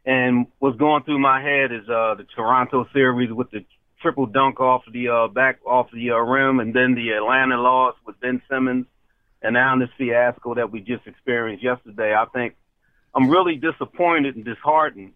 And 0.04 0.46
what's 0.58 0.76
going 0.78 1.02
through 1.04 1.20
my 1.20 1.40
head 1.40 1.72
is 1.72 1.88
uh, 1.88 2.14
the 2.14 2.26
Toronto 2.34 2.86
series 2.92 3.32
with 3.32 3.50
the 3.50 3.64
triple 4.02 4.26
dunk 4.26 4.60
off 4.60 4.82
the 4.92 5.08
uh, 5.08 5.28
back 5.28 5.58
off 5.66 5.88
the 5.92 6.10
uh, 6.10 6.16
rim, 6.16 6.60
and 6.60 6.74
then 6.74 6.94
the 6.94 7.10
Atlanta 7.10 7.60
loss 7.60 7.94
with 8.06 8.18
Ben 8.20 8.40
Simmons, 8.50 8.86
and 9.42 9.54
now 9.54 9.76
this 9.78 9.88
fiasco 9.98 10.54
that 10.54 10.70
we 10.70 10.80
just 10.80 11.06
experienced 11.06 11.64
yesterday. 11.64 12.14
I 12.14 12.24
think 12.32 12.54
I'm 13.14 13.30
really 13.30 13.56
disappointed 13.56 14.36
and 14.36 14.44
disheartened. 14.44 15.12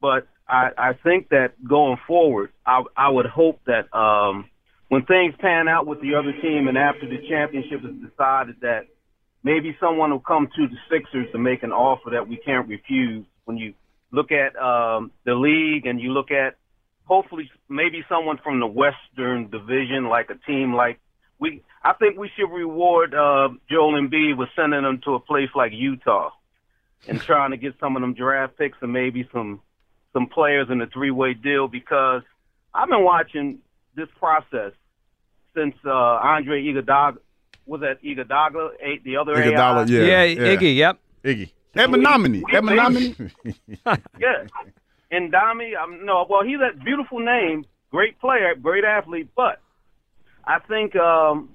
But 0.00 0.26
I, 0.48 0.70
I 0.76 0.92
think 0.92 1.30
that 1.30 1.52
going 1.66 1.98
forward, 2.06 2.50
I, 2.66 2.82
I 2.96 3.08
would 3.08 3.26
hope 3.26 3.60
that 3.66 3.92
um, 3.96 4.48
when 4.88 5.04
things 5.04 5.34
pan 5.40 5.68
out 5.68 5.86
with 5.86 6.00
the 6.00 6.14
other 6.14 6.32
team 6.40 6.68
and 6.68 6.78
after 6.78 7.08
the 7.08 7.26
championship 7.28 7.80
is 7.84 8.10
decided, 8.10 8.56
that 8.60 8.86
maybe 9.42 9.76
someone 9.80 10.10
will 10.10 10.20
come 10.20 10.48
to 10.56 10.66
the 10.68 10.76
Sixers 10.90 11.26
to 11.32 11.38
make 11.38 11.62
an 11.62 11.72
offer 11.72 12.10
that 12.10 12.28
we 12.28 12.36
can't 12.36 12.68
refuse. 12.68 13.24
When 13.44 13.56
you 13.56 13.74
look 14.12 14.30
at 14.30 14.56
um, 14.56 15.10
the 15.24 15.34
league 15.34 15.86
and 15.86 16.00
you 16.00 16.12
look 16.12 16.30
at 16.30 16.56
hopefully 17.04 17.50
maybe 17.68 18.04
someone 18.08 18.38
from 18.42 18.60
the 18.60 18.66
Western 18.66 19.50
Division, 19.50 20.08
like 20.08 20.30
a 20.30 20.38
team 20.46 20.74
like 20.74 21.00
we, 21.38 21.62
I 21.82 21.92
think 21.92 22.18
we 22.18 22.30
should 22.36 22.50
reward 22.50 23.14
uh, 23.14 23.48
Joel 23.70 24.00
Embiid 24.00 24.36
with 24.36 24.48
sending 24.56 24.82
them 24.82 25.00
to 25.04 25.14
a 25.14 25.20
place 25.20 25.50
like 25.54 25.72
Utah 25.72 26.30
and 27.06 27.20
trying 27.20 27.50
to 27.50 27.56
get 27.56 27.74
some 27.78 27.94
of 27.94 28.02
them 28.02 28.14
draft 28.14 28.56
picks 28.56 28.78
and 28.80 28.92
maybe 28.92 29.28
some 29.32 29.60
some 30.16 30.26
players 30.28 30.68
in 30.70 30.80
a 30.80 30.86
three 30.86 31.10
way 31.10 31.34
deal 31.34 31.68
because 31.68 32.22
I've 32.72 32.88
been 32.88 33.04
watching 33.04 33.58
this 33.94 34.08
process 34.18 34.72
since 35.54 35.74
uh, 35.84 35.90
Andre 35.90 36.62
Iguodala 36.62 37.18
was 37.66 37.82
that 37.82 38.02
Iguodala, 38.02 38.70
eight 38.80 39.04
the 39.04 39.18
other 39.18 39.34
Iguodala, 39.34 39.90
AI? 39.90 40.24
yeah, 40.24 40.56
Iggy. 40.56 40.76
Yep. 40.76 40.98
Iggy. 41.24 41.50
Ebenomini. 41.74 42.42
Ebenomini. 42.44 43.30
yeah. 44.18 44.46
And 45.10 45.30
Dami, 45.30 45.76
um, 45.76 46.06
no, 46.06 46.24
well, 46.28 46.42
he's 46.42 46.58
a 46.60 46.82
beautiful 46.82 47.20
name, 47.20 47.66
great 47.90 48.18
player, 48.18 48.54
great 48.54 48.84
athlete, 48.84 49.28
but 49.36 49.60
I 50.46 50.60
think 50.60 50.96
um, 50.96 51.50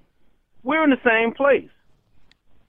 we're 0.63 0.83
in 0.83 0.91
the 0.91 1.01
same 1.03 1.33
place 1.33 1.69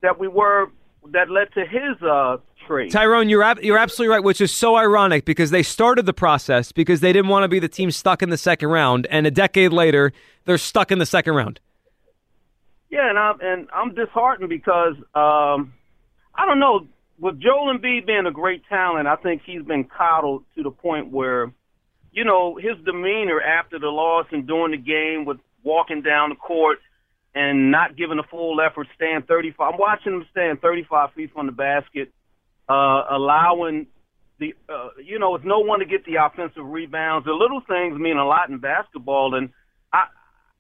that 0.01 0.19
we 0.19 0.27
were 0.27 0.71
that 1.13 1.29
led 1.29 1.53
to 1.53 1.61
his 1.61 2.01
uh, 2.03 2.39
trade. 2.67 2.91
Tyrone, 2.91 3.29
you're 3.29 3.43
ab- 3.43 3.63
you're 3.63 3.79
absolutely 3.79 4.15
right, 4.15 4.25
which 4.25 4.41
is 4.41 4.53
so 4.53 4.77
ironic 4.77 5.25
because 5.25 5.51
they 5.51 5.63
started 5.63 6.07
the 6.07 6.13
process 6.13 6.73
because 6.73 7.01
they 7.01 7.13
didn't 7.13 7.29
want 7.29 7.45
to 7.45 7.49
be 7.49 7.59
the 7.59 7.69
team 7.69 7.91
stuck 7.91 8.23
in 8.23 8.31
the 8.31 8.37
second 8.37 8.69
round, 8.69 9.07
and 9.11 9.27
a 9.27 9.31
decade 9.31 9.73
later 9.73 10.13
they're 10.45 10.59
stuck 10.59 10.91
in 10.91 10.99
the 10.99 11.07
second 11.07 11.35
round. 11.35 11.61
Yeah, 12.91 13.09
and 13.09 13.19
I'm 13.19 13.41
and 13.41 13.69
I'm 13.75 13.95
disheartened 13.95 14.49
because 14.49 14.95
um, 15.15 15.73
I 16.35 16.47
don't 16.47 16.61
know. 16.61 16.87
With 17.19 17.41
Joel 17.41 17.73
Embiid 17.73 18.07
being 18.07 18.27
a 18.27 18.33
great 18.33 18.63
talent, 18.69 19.07
I 19.07 19.15
think 19.17 19.43
he's 19.47 19.63
been 19.63 19.85
coddled 19.85 20.45
to 20.57 20.65
the 20.65 20.73
point 20.73 21.13
where, 21.13 21.53
you 22.11 22.25
know, 22.25 22.57
his 22.57 22.77
demeanor 22.85 23.41
after 23.41 23.79
the 23.79 23.89
loss 23.89 24.27
and 24.33 24.45
during 24.45 24.73
the 24.73 24.77
game 24.77 25.25
with 25.25 25.39
walking 25.63 26.03
down 26.03 26.31
the 26.31 26.35
court 26.35 26.79
and 27.35 27.71
not 27.71 27.97
giving 27.97 28.19
a 28.19 28.23
full 28.25 28.61
effort, 28.61 28.89
staying 28.97 29.23
35. 29.23 29.75
I'm 29.75 29.79
watching 29.79 30.15
him 30.15 30.27
stand 30.31 30.61
35 30.61 31.13
feet 31.13 31.33
from 31.33 31.47
the 31.47 31.53
basket, 31.53 32.13
uh, 32.73 33.05
allowing 33.11 33.87
the, 34.39 34.55
uh, 34.69 34.89
you 35.05 35.19
know, 35.19 35.35
it's 35.37 35.45
no 35.45 35.61
one 35.61 35.79
to 35.81 35.85
get 35.85 36.05
the 36.05 36.17
offensive 36.25 36.65
rebounds. 36.65 37.27
The 37.27 37.33
little 37.33 37.61
things 37.69 37.99
mean 38.01 38.17
a 38.17 38.27
lot 38.27 38.49
in 38.49 38.59
basketball, 38.59 39.35
and 39.35 39.51
I, 39.93 40.05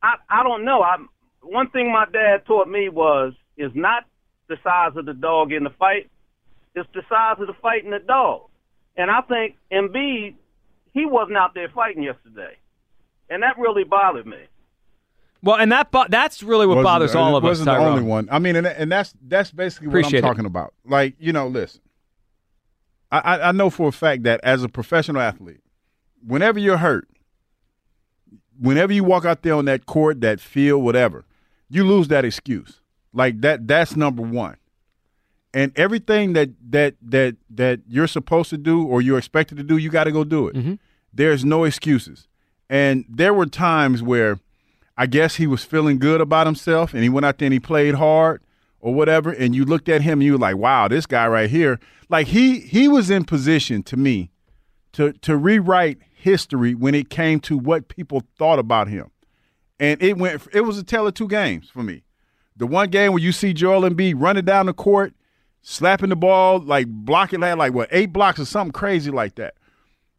I, 0.02 0.14
I 0.28 0.42
don't 0.42 0.64
know. 0.64 0.82
I, 0.82 0.96
one 1.40 1.68
thing 1.70 1.90
my 1.90 2.04
dad 2.12 2.44
taught 2.46 2.68
me 2.68 2.88
was 2.88 3.32
is 3.56 3.72
not 3.74 4.04
the 4.48 4.56
size 4.62 4.92
of 4.96 5.06
the 5.06 5.14
dog 5.14 5.52
in 5.52 5.64
the 5.64 5.70
fight, 5.78 6.10
it's 6.74 6.88
the 6.94 7.02
size 7.08 7.36
of 7.40 7.46
the 7.46 7.54
fight 7.62 7.84
in 7.84 7.90
the 7.90 7.98
dog. 7.98 8.42
And 8.96 9.10
I 9.10 9.20
think 9.22 9.56
Embiid, 9.72 10.34
he 10.92 11.06
wasn't 11.06 11.38
out 11.38 11.54
there 11.54 11.68
fighting 11.74 12.02
yesterday, 12.02 12.56
and 13.30 13.42
that 13.42 13.58
really 13.58 13.84
bothered 13.84 14.26
me. 14.26 14.38
Well, 15.42 15.56
and 15.56 15.72
that 15.72 15.90
bo- 15.90 16.06
that's 16.08 16.42
really 16.42 16.66
what 16.66 16.76
Wasn't- 16.76 16.84
bothers 16.92 17.14
all 17.16 17.34
of 17.36 17.42
it 17.42 17.46
us. 17.46 17.50
wasn't 17.50 17.66
the 17.66 17.72
Tyrone. 17.72 17.88
only 17.98 18.02
one. 18.04 18.28
I 18.30 18.38
mean, 18.38 18.54
and, 18.56 18.66
and 18.66 18.92
that's 18.92 19.12
that's 19.26 19.50
basically 19.50 19.88
what 19.88 20.04
I'm 20.06 20.14
it. 20.14 20.20
talking 20.20 20.44
about. 20.46 20.72
Like, 20.86 21.14
you 21.18 21.32
know, 21.32 21.48
listen, 21.48 21.80
I, 23.18 23.48
I 23.48 23.52
know 23.52 23.68
for 23.68 23.88
a 23.88 23.92
fact 23.92 24.22
that 24.22 24.40
as 24.42 24.62
a 24.62 24.68
professional 24.68 25.20
athlete, 25.20 25.60
whenever 26.26 26.58
you're 26.58 26.78
hurt, 26.78 27.08
whenever 28.58 28.92
you 28.92 29.04
walk 29.04 29.24
out 29.24 29.42
there 29.42 29.54
on 29.54 29.66
that 29.66 29.86
court, 29.86 30.20
that 30.22 30.40
field, 30.40 30.82
whatever, 30.82 31.24
you 31.68 31.84
lose 31.84 32.08
that 32.08 32.24
excuse. 32.24 32.80
Like 33.12 33.42
that. 33.42 33.68
That's 33.68 33.94
number 33.96 34.22
one. 34.22 34.56
And 35.52 35.70
everything 35.76 36.32
that 36.32 36.50
that 36.70 36.94
that 37.02 37.36
that 37.50 37.80
you're 37.86 38.06
supposed 38.06 38.48
to 38.50 38.56
do 38.56 38.86
or 38.86 39.02
you're 39.02 39.18
expected 39.18 39.58
to 39.58 39.62
do, 39.62 39.76
you 39.76 39.90
got 39.90 40.04
to 40.04 40.12
go 40.12 40.24
do 40.24 40.48
it. 40.48 40.56
Mm-hmm. 40.56 40.74
There's 41.12 41.44
no 41.44 41.64
excuses. 41.64 42.26
And 42.70 43.04
there 43.06 43.34
were 43.34 43.44
times 43.44 44.02
where 44.02 44.38
I 44.96 45.04
guess 45.04 45.36
he 45.36 45.46
was 45.46 45.62
feeling 45.62 45.98
good 45.98 46.22
about 46.22 46.46
himself 46.46 46.94
and 46.94 47.02
he 47.02 47.10
went 47.10 47.26
out 47.26 47.36
there 47.36 47.46
and 47.46 47.52
he 47.52 47.60
played 47.60 47.96
hard 47.96 48.42
or 48.82 48.92
whatever. 48.92 49.30
And 49.30 49.54
you 49.54 49.64
looked 49.64 49.88
at 49.88 50.02
him 50.02 50.14
and 50.18 50.24
you 50.24 50.32
were 50.32 50.38
like, 50.38 50.56
wow, 50.56 50.88
this 50.88 51.06
guy 51.06 51.26
right 51.26 51.48
here. 51.48 51.80
Like 52.10 52.26
he 52.26 52.60
he 52.60 52.88
was 52.88 53.08
in 53.08 53.24
position 53.24 53.82
to 53.84 53.96
me 53.96 54.30
to 54.92 55.14
to 55.14 55.36
rewrite 55.38 55.98
history 56.12 56.74
when 56.74 56.94
it 56.94 57.08
came 57.08 57.40
to 57.40 57.56
what 57.56 57.88
people 57.88 58.22
thought 58.36 58.58
about 58.58 58.88
him. 58.88 59.10
And 59.80 60.02
it 60.02 60.18
went 60.18 60.46
it 60.52 60.60
was 60.62 60.76
a 60.76 60.84
tale 60.84 61.06
of 61.06 61.14
two 61.14 61.28
games 61.28 61.70
for 61.70 61.82
me. 61.82 62.02
The 62.56 62.66
one 62.66 62.90
game 62.90 63.12
where 63.12 63.22
you 63.22 63.32
see 63.32 63.54
Joel 63.54 63.88
Embiid 63.88 64.14
running 64.18 64.44
down 64.44 64.66
the 64.66 64.74
court, 64.74 65.14
slapping 65.62 66.10
the 66.10 66.16
ball, 66.16 66.58
like 66.58 66.86
blocking 66.86 67.40
that, 67.40 67.56
like 67.56 67.72
what, 67.72 67.88
eight 67.90 68.12
blocks 68.12 68.38
or 68.38 68.44
something 68.44 68.72
crazy 68.72 69.10
like 69.10 69.36
that. 69.36 69.54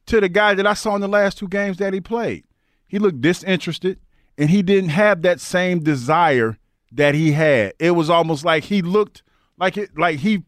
To 0.07 0.19
the 0.19 0.29
guy 0.29 0.55
that 0.55 0.65
I 0.65 0.73
saw 0.73 0.95
in 0.95 1.01
the 1.01 1.07
last 1.07 1.37
two 1.37 1.47
games 1.47 1.77
that 1.77 1.93
he 1.93 2.01
played. 2.01 2.43
He 2.87 2.99
looked 2.99 3.21
disinterested 3.21 3.99
and 4.37 4.49
he 4.49 4.61
didn't 4.63 4.89
have 4.89 5.21
that 5.21 5.39
same 5.39 5.79
desire 5.79 6.57
that 6.93 7.15
he 7.15 7.31
had. 7.31 7.73
It 7.79 7.91
was 7.91 8.09
almost 8.09 8.45
like 8.45 8.63
he 8.63 8.81
looked 8.81 9.23
like 9.57 9.77
it 9.77 9.97
like 9.97 10.19
he 10.19 10.43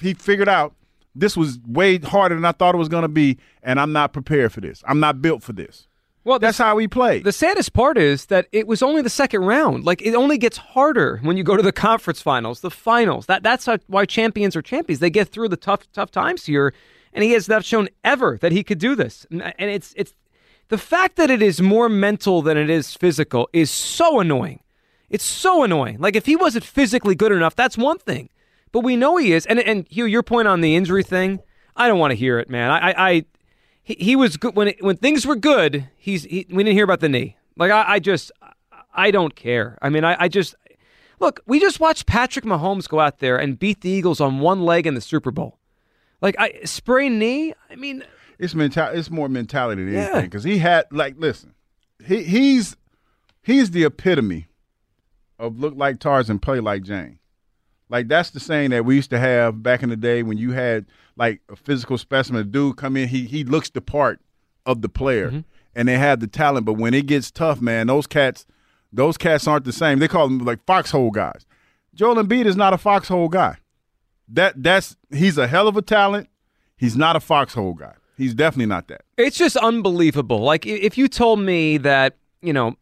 he 0.00 0.14
figured 0.14 0.48
out 0.48 0.74
this 1.14 1.36
was 1.36 1.58
way 1.66 1.98
harder 1.98 2.34
than 2.34 2.44
I 2.44 2.52
thought 2.52 2.74
it 2.74 2.78
was 2.78 2.88
going 2.88 3.02
to 3.02 3.08
be 3.08 3.38
and 3.62 3.80
I'm 3.80 3.92
not 3.92 4.12
prepared 4.12 4.52
for 4.52 4.60
this. 4.60 4.82
I'm 4.86 5.00
not 5.00 5.22
built 5.22 5.42
for 5.42 5.52
this. 5.52 5.88
Well, 6.24 6.38
That's 6.38 6.58
how 6.58 6.78
he 6.78 6.86
played. 6.86 7.24
The 7.24 7.32
saddest 7.32 7.72
part 7.72 7.98
is 7.98 8.26
that 8.26 8.46
it 8.52 8.68
was 8.68 8.80
only 8.80 9.02
the 9.02 9.10
second 9.10 9.44
round. 9.44 9.84
Like 9.84 10.00
it 10.02 10.14
only 10.14 10.38
gets 10.38 10.56
harder 10.56 11.18
when 11.22 11.36
you 11.36 11.42
go 11.42 11.56
to 11.56 11.62
the 11.62 11.72
conference 11.72 12.22
finals, 12.22 12.60
the 12.60 12.70
finals. 12.70 13.26
That 13.26 13.42
that's 13.42 13.66
how, 13.66 13.78
why 13.88 14.04
champions 14.04 14.54
are 14.54 14.62
champions. 14.62 15.00
They 15.00 15.10
get 15.10 15.28
through 15.28 15.48
the 15.48 15.56
tough 15.56 15.90
tough 15.92 16.12
times 16.12 16.46
here, 16.46 16.72
and 17.12 17.24
he 17.24 17.32
has 17.32 17.48
not 17.48 17.64
shown 17.64 17.88
ever 18.04 18.38
that 18.40 18.52
he 18.52 18.62
could 18.62 18.78
do 18.78 18.94
this. 18.94 19.26
And, 19.32 19.42
and 19.42 19.70
it's 19.70 19.92
it's 19.96 20.14
the 20.68 20.78
fact 20.78 21.16
that 21.16 21.28
it 21.28 21.42
is 21.42 21.60
more 21.60 21.88
mental 21.88 22.40
than 22.40 22.56
it 22.56 22.70
is 22.70 22.94
physical 22.94 23.48
is 23.52 23.70
so 23.70 24.20
annoying. 24.20 24.60
It's 25.12 25.24
so 25.24 25.62
annoying. 25.62 25.98
Like 26.00 26.16
if 26.16 26.26
he 26.26 26.34
wasn't 26.34 26.64
physically 26.64 27.14
good 27.14 27.30
enough, 27.30 27.54
that's 27.54 27.78
one 27.78 27.98
thing, 27.98 28.28
but 28.72 28.80
we 28.80 28.96
know 28.96 29.16
he 29.18 29.32
is. 29.32 29.46
And 29.46 29.60
and 29.60 29.86
Hugh, 29.88 30.06
your 30.06 30.24
point 30.24 30.48
on 30.48 30.60
the 30.62 30.74
injury 30.74 31.04
thing, 31.04 31.38
I 31.76 31.86
don't 31.86 32.00
want 32.00 32.10
to 32.10 32.16
hear 32.16 32.38
it, 32.40 32.50
man. 32.50 32.70
I 32.70 32.78
I. 32.90 33.08
I 33.10 33.24
he, 33.84 33.96
he 33.98 34.14
was 34.16 34.36
good 34.36 34.54
when 34.54 34.68
it, 34.68 34.80
when 34.80 34.96
things 34.96 35.26
were 35.26 35.34
good. 35.34 35.88
He's 35.96 36.22
he, 36.22 36.46
we 36.48 36.62
didn't 36.62 36.76
hear 36.76 36.84
about 36.84 37.00
the 37.00 37.08
knee. 37.08 37.36
Like 37.56 37.72
I, 37.72 37.94
I 37.94 37.98
just 37.98 38.30
I 38.94 39.10
don't 39.10 39.34
care. 39.34 39.76
I 39.82 39.88
mean 39.88 40.04
I, 40.04 40.16
I 40.20 40.28
just 40.28 40.54
look. 41.18 41.40
We 41.46 41.58
just 41.58 41.80
watched 41.80 42.06
Patrick 42.06 42.44
Mahomes 42.44 42.88
go 42.88 43.00
out 43.00 43.18
there 43.18 43.36
and 43.36 43.58
beat 43.58 43.80
the 43.80 43.90
Eagles 43.90 44.20
on 44.20 44.38
one 44.38 44.60
leg 44.64 44.86
in 44.86 44.94
the 44.94 45.00
Super 45.00 45.32
Bowl. 45.32 45.58
Like 46.20 46.36
I 46.38 46.60
sprained 46.64 47.18
knee. 47.18 47.54
I 47.68 47.74
mean 47.74 48.04
It's 48.38 48.54
mental. 48.54 48.86
It's 48.86 49.10
more 49.10 49.28
mentality 49.28 49.84
than 49.84 49.94
Yeah. 49.94 50.00
anything 50.04 50.24
because 50.26 50.44
he 50.44 50.58
had 50.58 50.84
like 50.92 51.16
listen, 51.18 51.52
he 52.06 52.22
he's 52.22 52.76
he's 53.42 53.72
the 53.72 53.82
epitome 53.82 54.46
of 55.42 55.58
look 55.58 55.74
like 55.76 55.98
Tarzan, 55.98 56.38
play 56.38 56.60
like 56.60 56.84
Jane. 56.84 57.18
Like 57.88 58.08
that's 58.08 58.30
the 58.30 58.40
saying 58.40 58.70
that 58.70 58.86
we 58.86 58.94
used 58.94 59.10
to 59.10 59.18
have 59.18 59.62
back 59.62 59.82
in 59.82 59.90
the 59.90 59.96
day 59.96 60.22
when 60.22 60.38
you 60.38 60.52
had 60.52 60.86
like 61.16 61.40
a 61.50 61.56
physical 61.56 61.98
specimen, 61.98 62.40
a 62.40 62.44
dude 62.44 62.78
come 62.78 62.96
in, 62.96 63.08
he 63.08 63.24
he 63.26 63.44
looks 63.44 63.68
the 63.68 63.82
part 63.82 64.20
of 64.64 64.80
the 64.80 64.88
player, 64.88 65.28
mm-hmm. 65.28 65.40
and 65.74 65.88
they 65.88 65.98
have 65.98 66.20
the 66.20 66.26
talent. 66.26 66.64
But 66.64 66.74
when 66.74 66.94
it 66.94 67.06
gets 67.06 67.30
tough, 67.30 67.60
man, 67.60 67.88
those 67.88 68.06
cats, 68.06 68.46
those 68.92 69.18
cats 69.18 69.46
aren't 69.46 69.66
the 69.66 69.72
same. 69.72 69.98
They 69.98 70.08
call 70.08 70.28
them 70.28 70.38
like 70.38 70.64
foxhole 70.64 71.10
guys. 71.10 71.44
Joel 71.94 72.14
Embiid 72.14 72.46
is 72.46 72.56
not 72.56 72.72
a 72.72 72.78
foxhole 72.78 73.28
guy. 73.28 73.56
That 74.28 74.62
that's 74.62 74.96
he's 75.10 75.36
a 75.36 75.46
hell 75.46 75.68
of 75.68 75.76
a 75.76 75.82
talent. 75.82 76.28
He's 76.76 76.96
not 76.96 77.16
a 77.16 77.20
foxhole 77.20 77.74
guy. 77.74 77.94
He's 78.16 78.34
definitely 78.34 78.66
not 78.66 78.88
that. 78.88 79.02
It's 79.18 79.36
just 79.36 79.56
unbelievable. 79.56 80.40
Like 80.40 80.64
if 80.64 80.96
you 80.96 81.08
told 81.08 81.40
me 81.40 81.76
that, 81.78 82.16
you 82.42 82.52
know, 82.52 82.76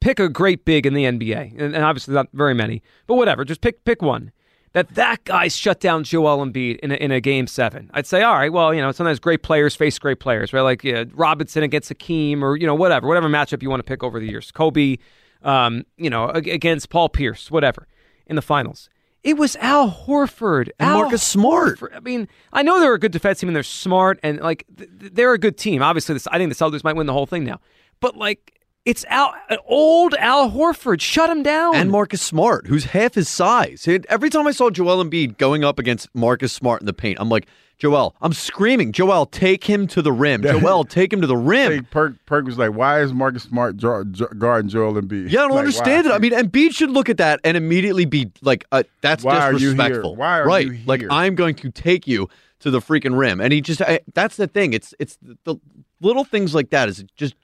pick 0.00 0.20
a 0.20 0.28
great 0.28 0.64
big 0.64 0.86
in 0.86 0.94
the 0.94 1.04
NBA, 1.04 1.52
and, 1.52 1.74
and 1.74 1.84
obviously 1.84 2.14
not 2.14 2.28
very 2.32 2.54
many, 2.54 2.82
but 3.06 3.14
whatever, 3.14 3.44
just 3.44 3.60
pick 3.60 3.84
pick 3.84 4.02
one. 4.02 4.32
That 4.72 4.94
that 4.94 5.24
guy 5.24 5.48
shut 5.48 5.80
down 5.80 6.04
Joel 6.04 6.44
Embiid 6.44 6.78
in 6.80 6.92
a, 6.92 6.94
in 6.96 7.10
a 7.10 7.20
game 7.20 7.46
seven. 7.46 7.90
I'd 7.94 8.06
say, 8.06 8.22
all 8.22 8.34
right, 8.34 8.52
well, 8.52 8.74
you 8.74 8.82
know, 8.82 8.92
sometimes 8.92 9.18
great 9.18 9.42
players 9.42 9.74
face 9.74 9.98
great 9.98 10.20
players, 10.20 10.52
right? 10.52 10.60
Like 10.60 10.84
uh, 10.84 11.06
Robinson 11.14 11.62
against 11.62 11.88
Hakeem, 11.88 12.44
or 12.44 12.56
you 12.56 12.66
know, 12.66 12.74
whatever, 12.74 13.06
whatever 13.06 13.28
matchup 13.28 13.62
you 13.62 13.70
want 13.70 13.80
to 13.80 13.84
pick 13.84 14.02
over 14.02 14.20
the 14.20 14.26
years. 14.26 14.52
Kobe, 14.52 14.98
um, 15.42 15.84
you 15.96 16.10
know, 16.10 16.28
against 16.28 16.90
Paul 16.90 17.08
Pierce, 17.08 17.50
whatever, 17.50 17.88
in 18.26 18.36
the 18.36 18.42
finals. 18.42 18.90
It 19.24 19.36
was 19.36 19.56
Al 19.56 19.90
Horford 19.90 20.68
And 20.78 20.90
Al 20.90 21.00
Marcus 21.00 21.22
Smart. 21.22 21.78
Horford. 21.80 21.96
I 21.96 22.00
mean, 22.00 22.28
I 22.52 22.62
know 22.62 22.78
they're 22.78 22.94
a 22.94 23.00
good 23.00 23.12
defense 23.12 23.40
team 23.40 23.48
and 23.48 23.56
they're 23.56 23.62
smart 23.62 24.20
and 24.22 24.40
like 24.40 24.64
th- 24.76 24.90
th- 25.00 25.12
they're 25.12 25.32
a 25.32 25.38
good 25.38 25.58
team. 25.58 25.82
Obviously, 25.82 26.14
this, 26.14 26.26
I 26.28 26.38
think 26.38 26.50
the 26.50 26.64
Celtics 26.64 26.84
might 26.84 26.94
win 26.94 27.06
the 27.06 27.12
whole 27.12 27.26
thing 27.26 27.44
now. 27.44 27.60
But 28.00 28.16
like, 28.16 28.57
it's 28.88 29.04
Al, 29.06 29.34
old 29.66 30.14
Al 30.14 30.50
Horford. 30.50 31.00
Shut 31.00 31.28
him 31.30 31.42
down. 31.42 31.74
and 31.76 31.90
Marcus 31.90 32.22
Smart, 32.22 32.66
who's 32.66 32.86
half 32.86 33.14
his 33.14 33.28
size. 33.28 33.86
Every 34.08 34.30
time 34.30 34.46
I 34.46 34.52
saw 34.52 34.70
Joel 34.70 35.04
Embiid 35.04 35.38
going 35.38 35.64
up 35.64 35.78
against 35.78 36.08
Marcus 36.14 36.52
Smart 36.52 36.80
in 36.80 36.86
the 36.86 36.92
paint, 36.92 37.18
I'm 37.20 37.28
like, 37.28 37.46
Joel, 37.78 38.16
I'm 38.20 38.32
screaming, 38.32 38.90
Joel, 38.90 39.26
take 39.26 39.62
him 39.62 39.86
to 39.88 40.02
the 40.02 40.10
rim. 40.10 40.42
Joel, 40.60 40.82
take 40.84 41.12
him 41.12 41.20
to 41.20 41.28
the 41.28 41.36
rim. 41.36 41.70
Hey, 41.72 41.80
Perk, 41.82 42.14
Perk 42.26 42.44
was 42.44 42.58
like, 42.58 42.72
"Why 42.72 43.00
is 43.02 43.12
Marcus 43.12 43.44
Smart 43.44 43.76
jo- 43.76 44.02
jo- 44.04 44.26
guarding 44.36 44.68
Joel 44.68 44.94
Embiid?" 44.94 45.30
Yeah, 45.30 45.40
I 45.40 45.42
don't 45.42 45.50
Like, 45.52 45.58
understand 45.60 46.06
why? 46.06 46.12
it. 46.12 46.16
I 46.16 46.18
mean, 46.18 46.32
Embiid 46.32 46.74
should 46.74 46.90
look 46.90 47.08
at 47.08 47.18
that 47.18 47.38
and 47.44 47.56
immediately 47.56 48.04
be 48.04 48.32
like, 48.42 48.64
uh, 48.72 48.82
"That's 49.00 49.22
Why 49.22 49.38
are 49.38 49.52
you 49.52 49.58
here? 49.58 49.68
disrespectful." 49.74 50.16
Why 50.16 50.40
are 50.40 50.46
right? 50.46 50.66
you 50.66 50.78
Like. 50.86 51.04
I'm 51.08 51.36
going 51.36 51.54
to 51.56 51.70
take 51.70 52.08
you 52.08 52.28
to 52.60 52.70
the 52.72 52.80
freaking 52.80 53.16
rim, 53.16 53.40
and 53.40 53.52
he 53.52 53.60
just 53.60 53.80
I, 53.80 54.00
that's 54.12 54.34
the 54.36 54.48
thing. 54.48 54.72
It's 54.72 54.92
it's 54.98 55.16
the, 55.22 55.36
the 55.44 55.56
little 56.00 56.24
things 56.24 56.56
like 56.56 56.70
that. 56.70 56.88
Is 56.88 57.04
just 57.16 57.34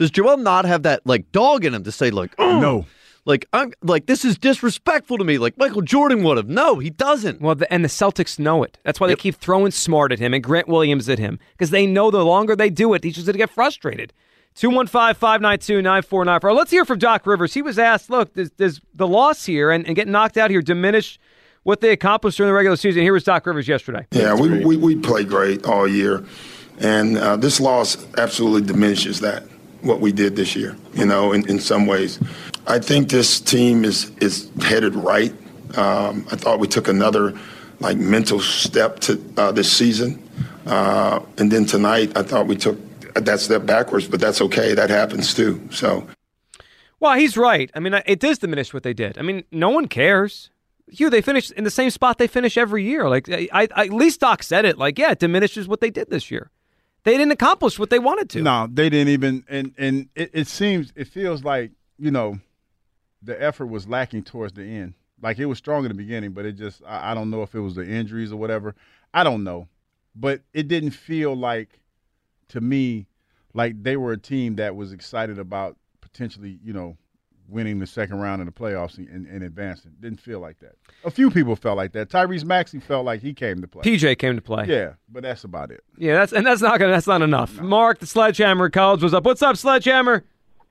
does 0.00 0.10
Joel 0.10 0.38
not 0.38 0.64
have 0.64 0.82
that 0.84 1.06
like 1.06 1.30
dog 1.30 1.64
in 1.64 1.74
him 1.74 1.84
to 1.84 1.92
say 1.92 2.10
like, 2.10 2.32
oh, 2.38 2.58
no. 2.58 2.86
like 3.26 3.46
I'm 3.52 3.72
like 3.82 4.06
this 4.06 4.24
is 4.24 4.38
disrespectful 4.38 5.18
to 5.18 5.24
me, 5.24 5.36
like 5.36 5.58
Michael 5.58 5.82
Jordan 5.82 6.22
would 6.24 6.38
have. 6.38 6.48
No, 6.48 6.78
he 6.78 6.88
doesn't. 6.88 7.40
well, 7.40 7.54
the, 7.54 7.70
and 7.72 7.84
the 7.84 7.88
Celtics 7.88 8.38
know 8.38 8.62
it. 8.64 8.78
That's 8.82 8.98
why 8.98 9.08
they 9.08 9.14
keep 9.14 9.36
throwing 9.36 9.70
Smart 9.70 10.10
at 10.10 10.18
him 10.18 10.32
and 10.32 10.42
Grant 10.42 10.68
Williams 10.68 11.08
at 11.10 11.18
him 11.18 11.38
because 11.52 11.68
they 11.68 11.86
know 11.86 12.10
the 12.10 12.24
longer 12.24 12.56
they 12.56 12.70
do 12.70 12.94
it, 12.94 13.04
he's 13.04 13.14
just 13.14 13.26
going 13.26 13.34
to 13.34 13.38
get 13.38 13.50
frustrated. 13.50 14.14
215 14.54 15.14
592 15.14 15.82
9494. 15.82 16.52
Let's 16.54 16.70
hear 16.70 16.84
from 16.84 16.98
Doc 16.98 17.26
Rivers. 17.26 17.54
He 17.54 17.62
was 17.62 17.78
asked, 17.78 18.10
look, 18.10 18.34
does, 18.34 18.50
does 18.52 18.80
the 18.94 19.06
loss 19.06 19.44
here 19.44 19.70
and, 19.70 19.86
and 19.86 19.94
getting 19.94 20.12
knocked 20.12 20.36
out 20.36 20.50
here 20.50 20.62
diminish 20.62 21.20
what 21.62 21.82
they 21.82 21.90
accomplished 21.90 22.38
during 22.38 22.48
the 22.50 22.54
regular 22.54 22.76
season? 22.76 23.02
Here 23.02 23.12
was 23.12 23.22
Doc 23.22 23.46
Rivers 23.46 23.68
yesterday. 23.68 24.06
Yeah, 24.10 24.34
we, 24.34 24.64
we, 24.64 24.76
we 24.76 24.96
played 24.96 25.28
great 25.28 25.66
all 25.66 25.86
year. 25.86 26.24
And 26.78 27.18
uh, 27.18 27.36
this 27.36 27.60
loss 27.60 27.98
absolutely 28.16 28.66
diminishes 28.66 29.20
that, 29.20 29.44
what 29.82 30.00
we 30.00 30.12
did 30.12 30.36
this 30.36 30.54
year, 30.56 30.76
you 30.94 31.06
know, 31.06 31.32
in, 31.32 31.48
in 31.48 31.58
some 31.58 31.86
ways. 31.86 32.18
I 32.66 32.78
think 32.78 33.08
this 33.08 33.40
team 33.40 33.84
is, 33.84 34.10
is 34.20 34.50
headed 34.62 34.94
right. 34.94 35.32
Um, 35.76 36.26
I 36.30 36.36
thought 36.36 36.58
we 36.60 36.68
took 36.68 36.88
another 36.88 37.38
like 37.80 37.96
mental 37.96 38.40
step 38.40 39.00
to 39.00 39.22
uh, 39.36 39.52
this 39.52 39.72
season. 39.72 40.22
Uh, 40.66 41.20
and 41.38 41.50
then 41.50 41.64
tonight, 41.64 42.16
I 42.16 42.22
thought 42.22 42.46
we 42.46 42.56
took 42.56 42.78
that 43.14 43.40
step 43.40 43.66
backwards, 43.66 44.06
but 44.06 44.20
that's 44.20 44.40
okay. 44.40 44.74
That 44.74 44.90
happens 44.90 45.34
too. 45.34 45.60
So, 45.70 46.06
well, 47.00 47.14
he's 47.14 47.36
right. 47.36 47.70
I 47.74 47.80
mean, 47.80 47.94
it 48.06 48.20
does 48.20 48.38
diminish 48.38 48.74
what 48.74 48.82
they 48.82 48.92
did. 48.92 49.18
I 49.18 49.22
mean, 49.22 49.44
no 49.50 49.70
one 49.70 49.88
cares. 49.88 50.50
Hugh, 50.88 51.08
they 51.08 51.22
finished 51.22 51.52
in 51.52 51.64
the 51.64 51.70
same 51.70 51.90
spot 51.90 52.18
they 52.18 52.26
finish 52.26 52.56
every 52.58 52.84
year. 52.84 53.08
Like, 53.08 53.28
I, 53.30 53.48
I, 53.52 53.84
at 53.84 53.90
least 53.90 54.20
Doc 54.20 54.42
said 54.42 54.64
it. 54.64 54.76
Like, 54.76 54.98
yeah, 54.98 55.12
it 55.12 55.18
diminishes 55.18 55.66
what 55.66 55.80
they 55.80 55.90
did 55.90 56.10
this 56.10 56.30
year. 56.30 56.50
They 57.04 57.12
didn't 57.12 57.32
accomplish 57.32 57.78
what 57.78 57.90
they 57.90 57.98
wanted 57.98 58.28
to. 58.30 58.42
No, 58.42 58.68
they 58.70 58.90
didn't 58.90 59.08
even. 59.08 59.44
And 59.48 59.74
and 59.78 60.08
it, 60.14 60.30
it 60.32 60.46
seems, 60.46 60.92
it 60.94 61.08
feels 61.08 61.44
like 61.44 61.72
you 61.98 62.10
know, 62.10 62.40
the 63.22 63.40
effort 63.40 63.66
was 63.66 63.86
lacking 63.88 64.24
towards 64.24 64.54
the 64.54 64.64
end. 64.64 64.94
Like 65.22 65.38
it 65.38 65.46
was 65.46 65.58
strong 65.58 65.84
in 65.84 65.88
the 65.88 65.94
beginning, 65.94 66.32
but 66.32 66.46
it 66.46 66.52
just 66.52 66.82
I, 66.86 67.12
I 67.12 67.14
don't 67.14 67.30
know 67.30 67.42
if 67.42 67.54
it 67.54 67.60
was 67.60 67.74
the 67.74 67.86
injuries 67.86 68.32
or 68.32 68.36
whatever. 68.36 68.74
I 69.12 69.24
don't 69.24 69.44
know, 69.44 69.68
but 70.14 70.42
it 70.52 70.68
didn't 70.68 70.92
feel 70.92 71.34
like 71.34 71.80
to 72.48 72.60
me 72.60 73.06
like 73.52 73.82
they 73.82 73.96
were 73.96 74.12
a 74.12 74.18
team 74.18 74.56
that 74.56 74.76
was 74.76 74.92
excited 74.92 75.38
about 75.38 75.76
potentially, 76.00 76.58
you 76.64 76.72
know, 76.72 76.96
winning 77.50 77.78
the 77.78 77.86
second 77.86 78.20
round 78.20 78.40
in 78.40 78.46
the 78.46 78.52
playoffs 78.52 78.96
and, 78.98 79.26
and, 79.26 79.42
advancing. 79.42 79.92
Didn't 80.00 80.20
feel 80.20 80.40
like 80.40 80.58
that. 80.60 80.76
A 81.04 81.10
few 81.10 81.30
people 81.30 81.56
felt 81.56 81.76
like 81.76 81.92
that. 81.92 82.08
Tyrese 82.08 82.44
Maxey 82.44 82.78
felt 82.78 83.04
like 83.04 83.20
he 83.20 83.34
came 83.34 83.60
to 83.60 83.68
play. 83.68 83.82
PJ 83.82 84.18
came 84.18 84.36
to 84.36 84.42
play. 84.42 84.66
Yeah, 84.66 84.94
but 85.08 85.22
that's 85.22 85.44
about 85.44 85.70
it. 85.70 85.82
Yeah, 85.98 86.14
that's 86.14 86.32
and 86.32 86.46
that's 86.46 86.62
not 86.62 86.78
gonna 86.78 86.92
that's 86.92 87.06
not 87.06 87.22
enough. 87.22 87.56
No. 87.56 87.64
Mark, 87.64 87.98
the 87.98 88.06
Sledgehammer 88.06 88.70
College 88.70 89.02
was 89.02 89.14
up. 89.14 89.24
What's 89.24 89.42
up, 89.42 89.56
Sledgehammer? 89.56 90.24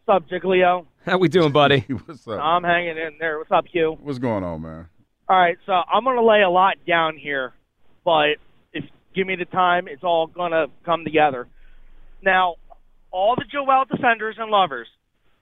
What's 0.05 0.23
up, 0.23 0.29
Giglio? 0.29 0.87
How 1.05 1.17
we 1.17 1.27
doing, 1.27 1.51
buddy? 1.51 1.79
What's 2.05 2.27
up? 2.27 2.39
I'm 2.39 2.63
hanging 2.63 2.97
in 2.97 3.17
there. 3.19 3.37
What's 3.37 3.51
up, 3.51 3.65
Hugh? 3.71 3.97
What's 4.01 4.19
going 4.19 4.43
on, 4.43 4.61
man? 4.61 4.87
All 5.27 5.37
right, 5.37 5.57
so 5.65 5.73
I'm 5.73 6.03
gonna 6.03 6.25
lay 6.25 6.41
a 6.41 6.49
lot 6.49 6.77
down 6.87 7.17
here, 7.17 7.53
but 8.03 8.37
if 8.73 8.85
give 9.15 9.27
me 9.27 9.35
the 9.35 9.45
time, 9.45 9.87
it's 9.87 10.03
all 10.03 10.27
gonna 10.27 10.67
come 10.85 11.03
together. 11.03 11.47
Now, 12.21 12.55
all 13.11 13.35
the 13.35 13.45
Joel 13.51 13.85
defenders 13.85 14.35
and 14.39 14.51
lovers, 14.51 14.87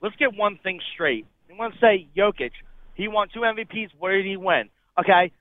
let's 0.02 0.16
get 0.16 0.34
one 0.34 0.58
thing 0.62 0.80
straight. 0.94 1.26
You 1.48 1.56
want 1.56 1.74
to 1.74 1.80
say 1.80 2.08
Jokic, 2.16 2.52
he 2.94 3.08
won 3.08 3.28
two 3.32 3.40
MVPs. 3.40 3.90
Where 3.98 4.16
did 4.16 4.26
he 4.26 4.36
win? 4.36 4.68
Okay, 4.98 5.32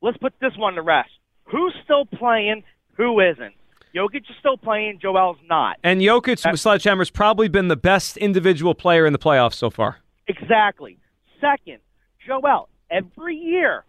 let's 0.00 0.16
put 0.18 0.34
this 0.40 0.56
one 0.56 0.74
to 0.74 0.82
rest. 0.82 1.10
Who's 1.44 1.74
still 1.84 2.04
playing? 2.04 2.62
Who 2.96 3.20
isn't? 3.20 3.54
Jokic 3.94 4.18
is 4.30 4.36
still 4.38 4.56
playing. 4.56 5.00
Joel's 5.02 5.38
not. 5.48 5.78
And 5.82 6.00
Jokic, 6.00 6.46
uh, 6.46 6.54
Sledgehammer's 6.54 7.10
probably 7.10 7.48
been 7.48 7.68
the 7.68 7.76
best 7.76 8.16
individual 8.16 8.74
player 8.74 9.04
in 9.06 9.12
the 9.12 9.18
playoffs 9.18 9.54
so 9.54 9.68
far. 9.68 9.96
Exactly. 10.28 10.98
Second, 11.40 11.78
Joel, 12.24 12.68
every 12.90 13.36
year 13.36 13.84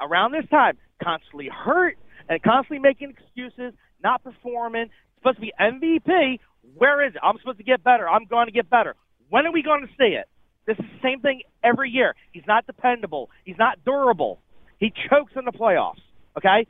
around 0.00 0.32
this 0.32 0.48
time, 0.50 0.78
constantly 1.02 1.48
hurt 1.48 1.98
and 2.28 2.42
constantly 2.42 2.78
making 2.78 3.10
excuses, 3.10 3.74
not 4.02 4.24
performing. 4.24 4.88
Supposed 5.18 5.36
to 5.36 5.42
be 5.42 5.52
MVP. 5.60 6.38
Where 6.76 7.06
is 7.06 7.14
it? 7.14 7.20
I'm 7.22 7.36
supposed 7.38 7.58
to 7.58 7.64
get 7.64 7.84
better. 7.84 8.08
I'm 8.08 8.24
going 8.24 8.46
to 8.46 8.52
get 8.52 8.70
better. 8.70 8.94
When 9.28 9.46
are 9.46 9.52
we 9.52 9.62
going 9.62 9.82
to 9.82 9.92
see 9.98 10.14
it? 10.14 10.28
This 10.66 10.78
is 10.78 10.84
the 10.84 11.08
same 11.08 11.20
thing 11.20 11.42
every 11.62 11.90
year. 11.90 12.14
He's 12.32 12.46
not 12.46 12.66
dependable. 12.66 13.30
He's 13.44 13.58
not 13.58 13.84
durable. 13.84 14.40
He 14.78 14.92
chokes 15.10 15.32
in 15.36 15.44
the 15.44 15.52
playoffs. 15.52 16.02
Okay. 16.36 16.66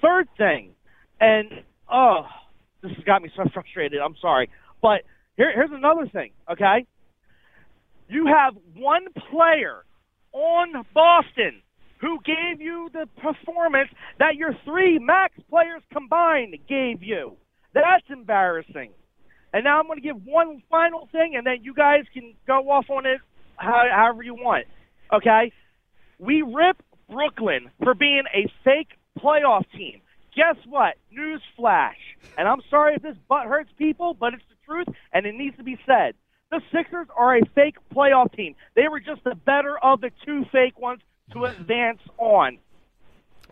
Third 0.00 0.28
thing, 0.36 0.72
and 1.20 1.48
oh, 1.90 2.22
this 2.82 2.92
has 2.96 3.04
got 3.04 3.22
me 3.22 3.30
so 3.36 3.44
frustrated. 3.52 4.00
I'm 4.00 4.16
sorry, 4.20 4.50
but 4.82 5.02
here, 5.36 5.52
here's 5.54 5.70
another 5.72 6.06
thing. 6.12 6.32
Okay. 6.50 6.86
You 8.08 8.26
have 8.26 8.54
one 8.74 9.06
player 9.30 9.84
on 10.32 10.84
Boston 10.92 11.62
who 12.00 12.18
gave 12.24 12.60
you 12.60 12.90
the 12.92 13.06
performance 13.20 13.88
that 14.18 14.34
your 14.34 14.54
three 14.64 14.98
max 14.98 15.34
players 15.48 15.82
combined 15.92 16.56
gave 16.68 17.02
you. 17.02 17.36
That's 17.72 18.04
embarrassing. 18.10 18.90
And 19.54 19.62
now 19.62 19.78
I'm 19.78 19.86
going 19.86 20.00
to 20.00 20.02
give 20.02 20.26
one 20.26 20.64
final 20.68 21.08
thing, 21.12 21.36
and 21.36 21.46
then 21.46 21.62
you 21.62 21.74
guys 21.74 22.02
can 22.12 22.34
go 22.44 22.68
off 22.70 22.90
on 22.90 23.06
it 23.06 23.20
how, 23.56 23.86
however 23.88 24.24
you 24.24 24.34
want. 24.34 24.66
Okay? 25.12 25.52
We 26.18 26.42
rip 26.42 26.82
Brooklyn 27.08 27.70
for 27.80 27.94
being 27.94 28.24
a 28.34 28.52
fake 28.64 28.98
playoff 29.16 29.64
team. 29.70 30.00
Guess 30.34 30.56
what? 30.66 30.96
News 31.12 31.40
flash. 31.56 31.96
And 32.36 32.48
I'm 32.48 32.62
sorry 32.68 32.96
if 32.96 33.02
this 33.02 33.16
butt 33.28 33.46
hurts 33.46 33.70
people, 33.78 34.14
but 34.14 34.34
it's 34.34 34.42
the 34.48 34.56
truth, 34.66 34.88
and 35.12 35.24
it 35.24 35.36
needs 35.36 35.56
to 35.58 35.62
be 35.62 35.78
said. 35.86 36.14
The 36.50 36.60
Sixers 36.72 37.06
are 37.16 37.36
a 37.36 37.46
fake 37.54 37.76
playoff 37.94 38.34
team. 38.34 38.56
They 38.74 38.88
were 38.88 38.98
just 38.98 39.22
the 39.22 39.36
better 39.36 39.78
of 39.78 40.00
the 40.00 40.10
two 40.26 40.46
fake 40.50 40.80
ones 40.80 41.00
to 41.32 41.44
advance 41.44 42.00
on. 42.18 42.58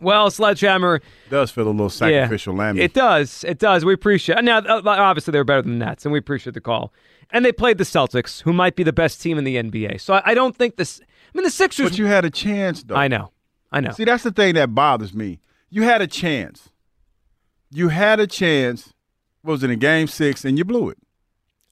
Well, 0.02 0.30
Sledgehammer 0.30 0.96
it 0.96 1.30
does 1.30 1.50
feel 1.50 1.68
a 1.68 1.70
little 1.70 1.88
sacrificial 1.88 2.54
yeah, 2.54 2.60
lamb. 2.60 2.78
It 2.78 2.92
does. 2.92 3.44
It 3.44 3.58
does. 3.58 3.84
We 3.84 3.94
appreciate. 3.94 4.42
Now, 4.42 4.58
uh, 4.58 4.82
obviously, 4.84 5.32
they're 5.32 5.44
better 5.44 5.62
than 5.62 5.78
the 5.78 5.84
Nets, 5.84 6.04
and 6.04 6.12
we 6.12 6.18
appreciate 6.18 6.54
the 6.54 6.60
call. 6.60 6.92
And 7.30 7.44
they 7.44 7.52
played 7.52 7.78
the 7.78 7.84
Celtics, 7.84 8.42
who 8.42 8.52
might 8.52 8.76
be 8.76 8.82
the 8.82 8.92
best 8.92 9.22
team 9.22 9.38
in 9.38 9.44
the 9.44 9.56
NBA. 9.56 10.00
So 10.00 10.14
I, 10.14 10.22
I 10.26 10.34
don't 10.34 10.56
think 10.56 10.76
this. 10.76 11.00
I 11.00 11.38
mean, 11.38 11.44
the 11.44 11.50
Sixers. 11.50 11.90
But 11.90 11.98
you 11.98 12.06
had 12.06 12.24
a 12.24 12.30
chance, 12.30 12.82
though. 12.82 12.96
I 12.96 13.08
know. 13.08 13.30
I 13.70 13.80
know. 13.80 13.92
See, 13.92 14.04
that's 14.04 14.22
the 14.22 14.32
thing 14.32 14.54
that 14.56 14.74
bothers 14.74 15.14
me. 15.14 15.40
You 15.70 15.82
had 15.84 16.02
a 16.02 16.06
chance. 16.06 16.68
You 17.70 17.88
had 17.88 18.20
a 18.20 18.26
chance. 18.26 18.92
What 19.40 19.52
was 19.52 19.62
it 19.62 19.70
in 19.70 19.78
Game 19.78 20.08
Six, 20.08 20.44
and 20.44 20.58
you 20.58 20.64
blew 20.64 20.90
it. 20.90 20.98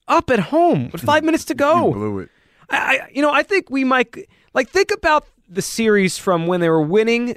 Up 0.07 0.29
at 0.29 0.39
home 0.39 0.89
with 0.91 1.01
five 1.01 1.23
minutes 1.23 1.45
to 1.45 1.53
go. 1.53 1.87
you 1.87 1.93
blew 1.93 2.19
it. 2.19 2.29
I, 2.69 2.77
I, 2.77 3.09
you 3.13 3.21
know, 3.21 3.31
I 3.31 3.43
think 3.43 3.69
we 3.69 3.83
might 3.83 4.15
like 4.53 4.69
think 4.69 4.91
about 4.91 5.25
the 5.47 5.61
series 5.61 6.17
from 6.17 6.47
when 6.47 6.61
they 6.61 6.69
were 6.69 6.81
winning 6.81 7.35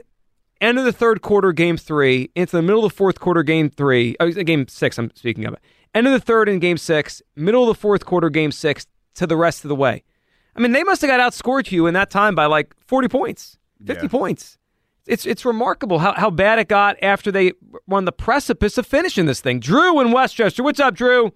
end 0.64 0.78
of 0.78 0.84
the 0.84 0.92
third 0.92 1.22
quarter, 1.22 1.52
game 1.52 1.76
three, 1.76 2.30
into 2.34 2.56
the 2.56 2.62
middle 2.62 2.84
of 2.84 2.92
the 2.92 2.96
fourth 2.96 3.20
quarter, 3.20 3.42
game 3.42 3.70
three, 3.70 4.16
oh, 4.18 4.30
game 4.30 4.66
six, 4.66 4.98
I'm 4.98 5.10
speaking 5.14 5.44
of 5.44 5.54
it. 5.54 5.60
End 5.94 6.06
of 6.06 6.12
the 6.12 6.20
third 6.20 6.48
in 6.48 6.58
game 6.58 6.78
six, 6.78 7.22
middle 7.36 7.62
of 7.62 7.68
the 7.68 7.80
fourth 7.80 8.04
quarter, 8.04 8.30
game 8.30 8.50
six, 8.50 8.86
to 9.14 9.26
the 9.26 9.36
rest 9.36 9.64
of 9.64 9.68
the 9.68 9.76
way. 9.76 10.02
I 10.56 10.60
mean, 10.60 10.72
they 10.72 10.82
must 10.82 11.02
have 11.02 11.10
got 11.10 11.20
outscored 11.20 11.70
you 11.70 11.86
in 11.86 11.94
that 11.94 12.10
time 12.10 12.34
by 12.34 12.46
like 12.46 12.74
40 12.86 13.08
points, 13.08 13.58
50 13.84 14.02
yeah. 14.02 14.08
points. 14.08 14.58
It's 15.06 15.26
it's 15.26 15.44
remarkable 15.44 15.98
how, 15.98 16.14
how 16.14 16.30
bad 16.30 16.58
it 16.58 16.68
got 16.68 16.96
after 17.02 17.30
they 17.30 17.52
were 17.70 17.82
on 17.90 18.06
the 18.06 18.12
precipice 18.12 18.78
of 18.78 18.86
finishing 18.86 19.26
this 19.26 19.40
thing. 19.40 19.60
Drew 19.60 20.00
in 20.00 20.12
Westchester. 20.12 20.62
What's 20.62 20.80
up, 20.80 20.94
Drew? 20.94 21.30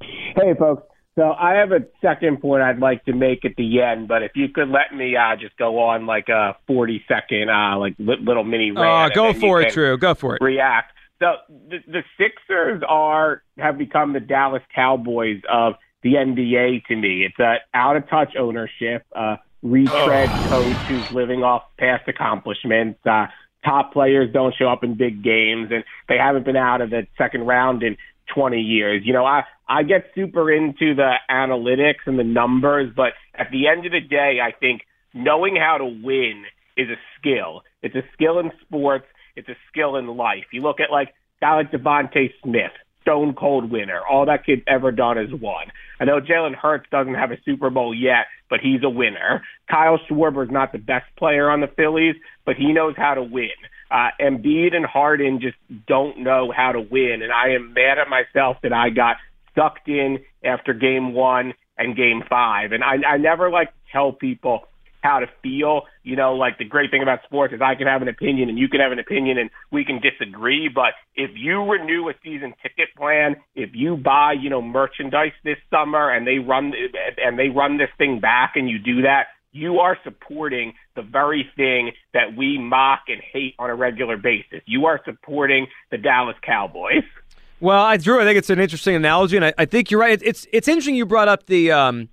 Hey, 0.00 0.54
folks. 0.56 0.84
So 1.18 1.32
I 1.32 1.54
have 1.54 1.72
a 1.72 1.80
second 2.00 2.40
point 2.40 2.62
I'd 2.62 2.78
like 2.78 3.04
to 3.06 3.12
make 3.12 3.44
at 3.44 3.56
the 3.56 3.82
end, 3.82 4.06
but 4.06 4.22
if 4.22 4.36
you 4.36 4.50
could 4.50 4.68
let 4.68 4.94
me 4.94 5.16
uh, 5.16 5.34
just 5.34 5.56
go 5.56 5.80
on 5.80 6.06
like 6.06 6.28
a 6.28 6.54
40 6.68 7.04
second 7.08 7.50
uh, 7.50 7.76
like 7.76 7.96
little 7.98 8.44
mini 8.44 8.70
rant. 8.70 9.10
Oh, 9.10 9.32
go 9.32 9.32
for 9.32 9.60
it, 9.60 9.72
Drew. 9.72 9.98
Go 9.98 10.14
for 10.14 10.36
it. 10.36 10.40
React. 10.40 10.92
So 11.18 11.32
the, 11.48 11.78
the 11.88 12.04
Sixers 12.16 12.84
are 12.88 13.42
have 13.58 13.78
become 13.78 14.12
the 14.12 14.20
Dallas 14.20 14.62
Cowboys 14.72 15.42
of 15.50 15.74
the 16.04 16.14
NBA 16.14 16.84
to 16.86 16.94
me. 16.94 17.24
It's 17.24 17.38
a 17.40 17.56
out 17.74 17.96
of 17.96 18.08
touch 18.08 18.36
ownership, 18.38 19.04
uh, 19.12 19.38
retread 19.60 20.28
coach 20.48 20.76
who's 20.86 21.10
living 21.10 21.42
off 21.42 21.64
past 21.80 22.06
accomplishments. 22.06 23.00
Uh, 23.04 23.26
top 23.64 23.92
players 23.92 24.32
don't 24.32 24.54
show 24.54 24.68
up 24.68 24.84
in 24.84 24.94
big 24.94 25.24
games, 25.24 25.70
and 25.72 25.82
they 26.08 26.16
haven't 26.16 26.44
been 26.44 26.56
out 26.56 26.80
of 26.80 26.90
the 26.90 27.08
second 27.16 27.44
round 27.44 27.82
in 27.82 27.96
20 28.34 28.60
years. 28.60 29.02
You 29.04 29.12
know, 29.12 29.24
I, 29.24 29.44
I 29.68 29.82
get 29.82 30.04
super 30.14 30.50
into 30.50 30.94
the 30.94 31.14
analytics 31.30 32.06
and 32.06 32.18
the 32.18 32.24
numbers, 32.24 32.92
but 32.94 33.12
at 33.34 33.48
the 33.50 33.68
end 33.68 33.86
of 33.86 33.92
the 33.92 34.00
day, 34.00 34.38
I 34.42 34.52
think 34.52 34.82
knowing 35.14 35.56
how 35.56 35.78
to 35.78 35.84
win 35.84 36.44
is 36.76 36.88
a 36.88 36.96
skill. 37.18 37.62
It's 37.82 37.94
a 37.94 38.02
skill 38.14 38.38
in 38.38 38.50
sports. 38.62 39.06
It's 39.36 39.48
a 39.48 39.56
skill 39.70 39.96
in 39.96 40.06
life. 40.06 40.44
You 40.52 40.62
look 40.62 40.80
at 40.80 40.90
like 40.90 41.14
guy 41.40 41.56
like 41.56 41.72
DeVonta 41.72 42.30
Smith, 42.42 42.72
stone 43.02 43.34
cold 43.34 43.70
winner. 43.70 44.00
All 44.08 44.26
that 44.26 44.44
kid's 44.44 44.62
ever 44.66 44.92
done 44.92 45.18
is 45.18 45.30
won. 45.32 45.66
I 46.00 46.04
know 46.04 46.20
Jalen 46.20 46.54
Hurts 46.54 46.86
doesn't 46.90 47.14
have 47.14 47.30
a 47.30 47.38
Super 47.44 47.70
Bowl 47.70 47.94
yet, 47.94 48.26
but 48.48 48.60
he's 48.60 48.82
a 48.84 48.90
winner. 48.90 49.42
Kyle 49.70 49.98
Schwarber's 50.08 50.50
not 50.50 50.72
the 50.72 50.78
best 50.78 51.06
player 51.16 51.50
on 51.50 51.60
the 51.60 51.68
Phillies, 51.76 52.16
but 52.46 52.56
he 52.56 52.72
knows 52.72 52.94
how 52.96 53.14
to 53.14 53.22
win. 53.22 53.50
Uh, 53.90 54.10
Embiid 54.20 54.74
and 54.74 54.84
Harden 54.84 55.40
just 55.40 55.56
don't 55.86 56.18
know 56.18 56.52
how 56.54 56.72
to 56.72 56.80
win, 56.80 57.22
and 57.22 57.32
I 57.32 57.54
am 57.54 57.72
mad 57.72 57.98
at 57.98 58.08
myself 58.08 58.58
that 58.62 58.72
I 58.72 58.90
got 58.90 59.16
sucked 59.54 59.88
in 59.88 60.18
after 60.44 60.72
game 60.74 61.14
one 61.14 61.54
and 61.76 61.96
game 61.96 62.22
five. 62.28 62.72
And 62.72 62.84
I, 62.84 62.96
I 63.06 63.16
never 63.16 63.50
like 63.50 63.68
to 63.68 63.92
tell 63.92 64.12
people 64.12 64.64
how 65.02 65.20
to 65.20 65.26
feel. 65.42 65.82
You 66.02 66.16
know, 66.16 66.34
like 66.34 66.58
the 66.58 66.64
great 66.64 66.90
thing 66.90 67.02
about 67.02 67.20
sports 67.24 67.54
is 67.54 67.60
I 67.62 67.74
can 67.74 67.86
have 67.86 68.02
an 68.02 68.08
opinion 68.08 68.48
and 68.48 68.58
you 68.58 68.68
can 68.68 68.80
have 68.80 68.92
an 68.92 68.98
opinion 68.98 69.38
and 69.38 69.50
we 69.70 69.84
can 69.84 70.00
disagree. 70.00 70.68
But 70.72 70.92
if 71.14 71.30
you 71.34 71.62
renew 71.62 72.08
a 72.08 72.14
season 72.22 72.54
ticket 72.62 72.94
plan, 72.96 73.36
if 73.54 73.70
you 73.74 73.96
buy, 73.96 74.34
you 74.40 74.50
know, 74.50 74.62
merchandise 74.62 75.32
this 75.44 75.58
summer 75.70 76.10
and 76.10 76.26
they 76.26 76.38
run 76.38 76.72
and 77.16 77.38
they 77.38 77.48
run 77.48 77.78
this 77.78 77.90
thing 77.96 78.20
back 78.20 78.52
and 78.56 78.68
you 78.68 78.78
do 78.78 79.02
that, 79.02 79.28
you 79.58 79.80
are 79.80 79.98
supporting 80.04 80.74
the 80.94 81.02
very 81.02 81.50
thing 81.56 81.92
that 82.14 82.36
we 82.36 82.58
mock 82.58 83.02
and 83.08 83.20
hate 83.20 83.54
on 83.58 83.70
a 83.70 83.74
regular 83.74 84.16
basis. 84.16 84.60
You 84.66 84.86
are 84.86 85.00
supporting 85.04 85.66
the 85.90 85.98
Dallas 85.98 86.36
Cowboys. 86.42 87.04
Well, 87.60 87.82
I 87.82 87.96
Drew, 87.96 88.20
I 88.20 88.24
think 88.24 88.38
it's 88.38 88.50
an 88.50 88.60
interesting 88.60 88.94
analogy, 88.94 89.34
and 89.34 89.44
I, 89.44 89.52
I 89.58 89.64
think 89.64 89.90
you're 89.90 89.98
right. 89.98 90.20
It's 90.22 90.46
it's 90.52 90.68
interesting 90.68 90.94
you 90.94 91.04
brought 91.04 91.26
up 91.26 91.46
the 91.46 91.72
um, 91.72 92.08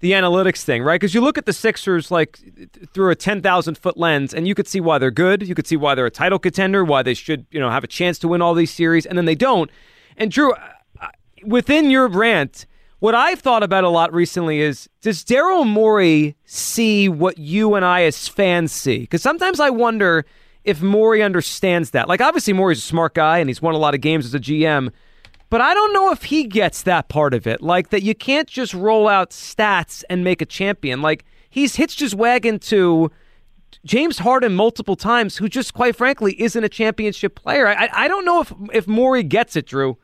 the 0.00 0.12
analytics 0.12 0.62
thing, 0.62 0.82
right? 0.82 1.00
Because 1.00 1.14
you 1.14 1.22
look 1.22 1.38
at 1.38 1.46
the 1.46 1.54
Sixers 1.54 2.10
like 2.10 2.38
through 2.92 3.08
a 3.08 3.14
ten 3.14 3.40
thousand 3.40 3.78
foot 3.78 3.96
lens, 3.96 4.34
and 4.34 4.46
you 4.46 4.54
could 4.54 4.68
see 4.68 4.78
why 4.78 4.98
they're 4.98 5.10
good. 5.10 5.48
You 5.48 5.54
could 5.54 5.66
see 5.66 5.78
why 5.78 5.94
they're 5.94 6.04
a 6.04 6.10
title 6.10 6.38
contender, 6.38 6.84
why 6.84 7.02
they 7.02 7.14
should 7.14 7.46
you 7.50 7.58
know 7.58 7.70
have 7.70 7.82
a 7.82 7.86
chance 7.86 8.18
to 8.18 8.28
win 8.28 8.42
all 8.42 8.52
these 8.52 8.70
series, 8.70 9.06
and 9.06 9.16
then 9.16 9.24
they 9.24 9.34
don't. 9.34 9.70
And 10.18 10.30
Drew, 10.30 10.52
within 11.46 11.88
your 11.88 12.06
rant, 12.06 12.66
what 13.00 13.14
I've 13.14 13.40
thought 13.40 13.62
about 13.62 13.84
a 13.84 13.88
lot 13.88 14.12
recently 14.12 14.60
is 14.60 14.88
does 15.00 15.24
Daryl 15.24 15.66
Morey 15.66 16.36
see 16.44 17.08
what 17.08 17.38
you 17.38 17.74
and 17.74 17.84
I 17.84 18.02
as 18.02 18.28
fans 18.28 18.72
see? 18.72 19.00
Because 19.00 19.22
sometimes 19.22 19.58
I 19.58 19.70
wonder 19.70 20.24
if 20.64 20.82
Morey 20.82 21.22
understands 21.22 21.90
that. 21.90 22.08
Like, 22.08 22.20
obviously, 22.20 22.52
Morey's 22.52 22.78
a 22.78 22.82
smart 22.82 23.14
guy 23.14 23.38
and 23.38 23.48
he's 23.48 23.62
won 23.62 23.74
a 23.74 23.78
lot 23.78 23.94
of 23.94 24.02
games 24.02 24.26
as 24.26 24.34
a 24.34 24.38
GM, 24.38 24.92
but 25.48 25.62
I 25.62 25.72
don't 25.72 25.94
know 25.94 26.12
if 26.12 26.24
he 26.24 26.44
gets 26.44 26.82
that 26.82 27.08
part 27.08 27.32
of 27.32 27.46
it. 27.46 27.62
Like, 27.62 27.88
that 27.88 28.02
you 28.02 28.14
can't 28.14 28.46
just 28.46 28.74
roll 28.74 29.08
out 29.08 29.30
stats 29.30 30.04
and 30.10 30.22
make 30.22 30.42
a 30.42 30.46
champion. 30.46 31.00
Like, 31.00 31.24
he's 31.48 31.76
hitched 31.76 32.00
his 32.00 32.14
wagon 32.14 32.58
to. 32.60 33.10
James 33.82 34.18
Harden 34.18 34.54
multiple 34.54 34.96
times, 34.96 35.38
who 35.38 35.48
just 35.48 35.72
quite 35.72 35.96
frankly 35.96 36.38
isn't 36.38 36.64
a 36.64 36.68
championship 36.68 37.34
player. 37.34 37.66
I, 37.66 37.88
I 37.92 38.08
don't 38.08 38.26
know 38.26 38.42
if 38.42 38.52
if 38.74 38.86
Morey 38.86 39.22
gets 39.22 39.56
it, 39.56 39.64
Drew. 39.64 39.96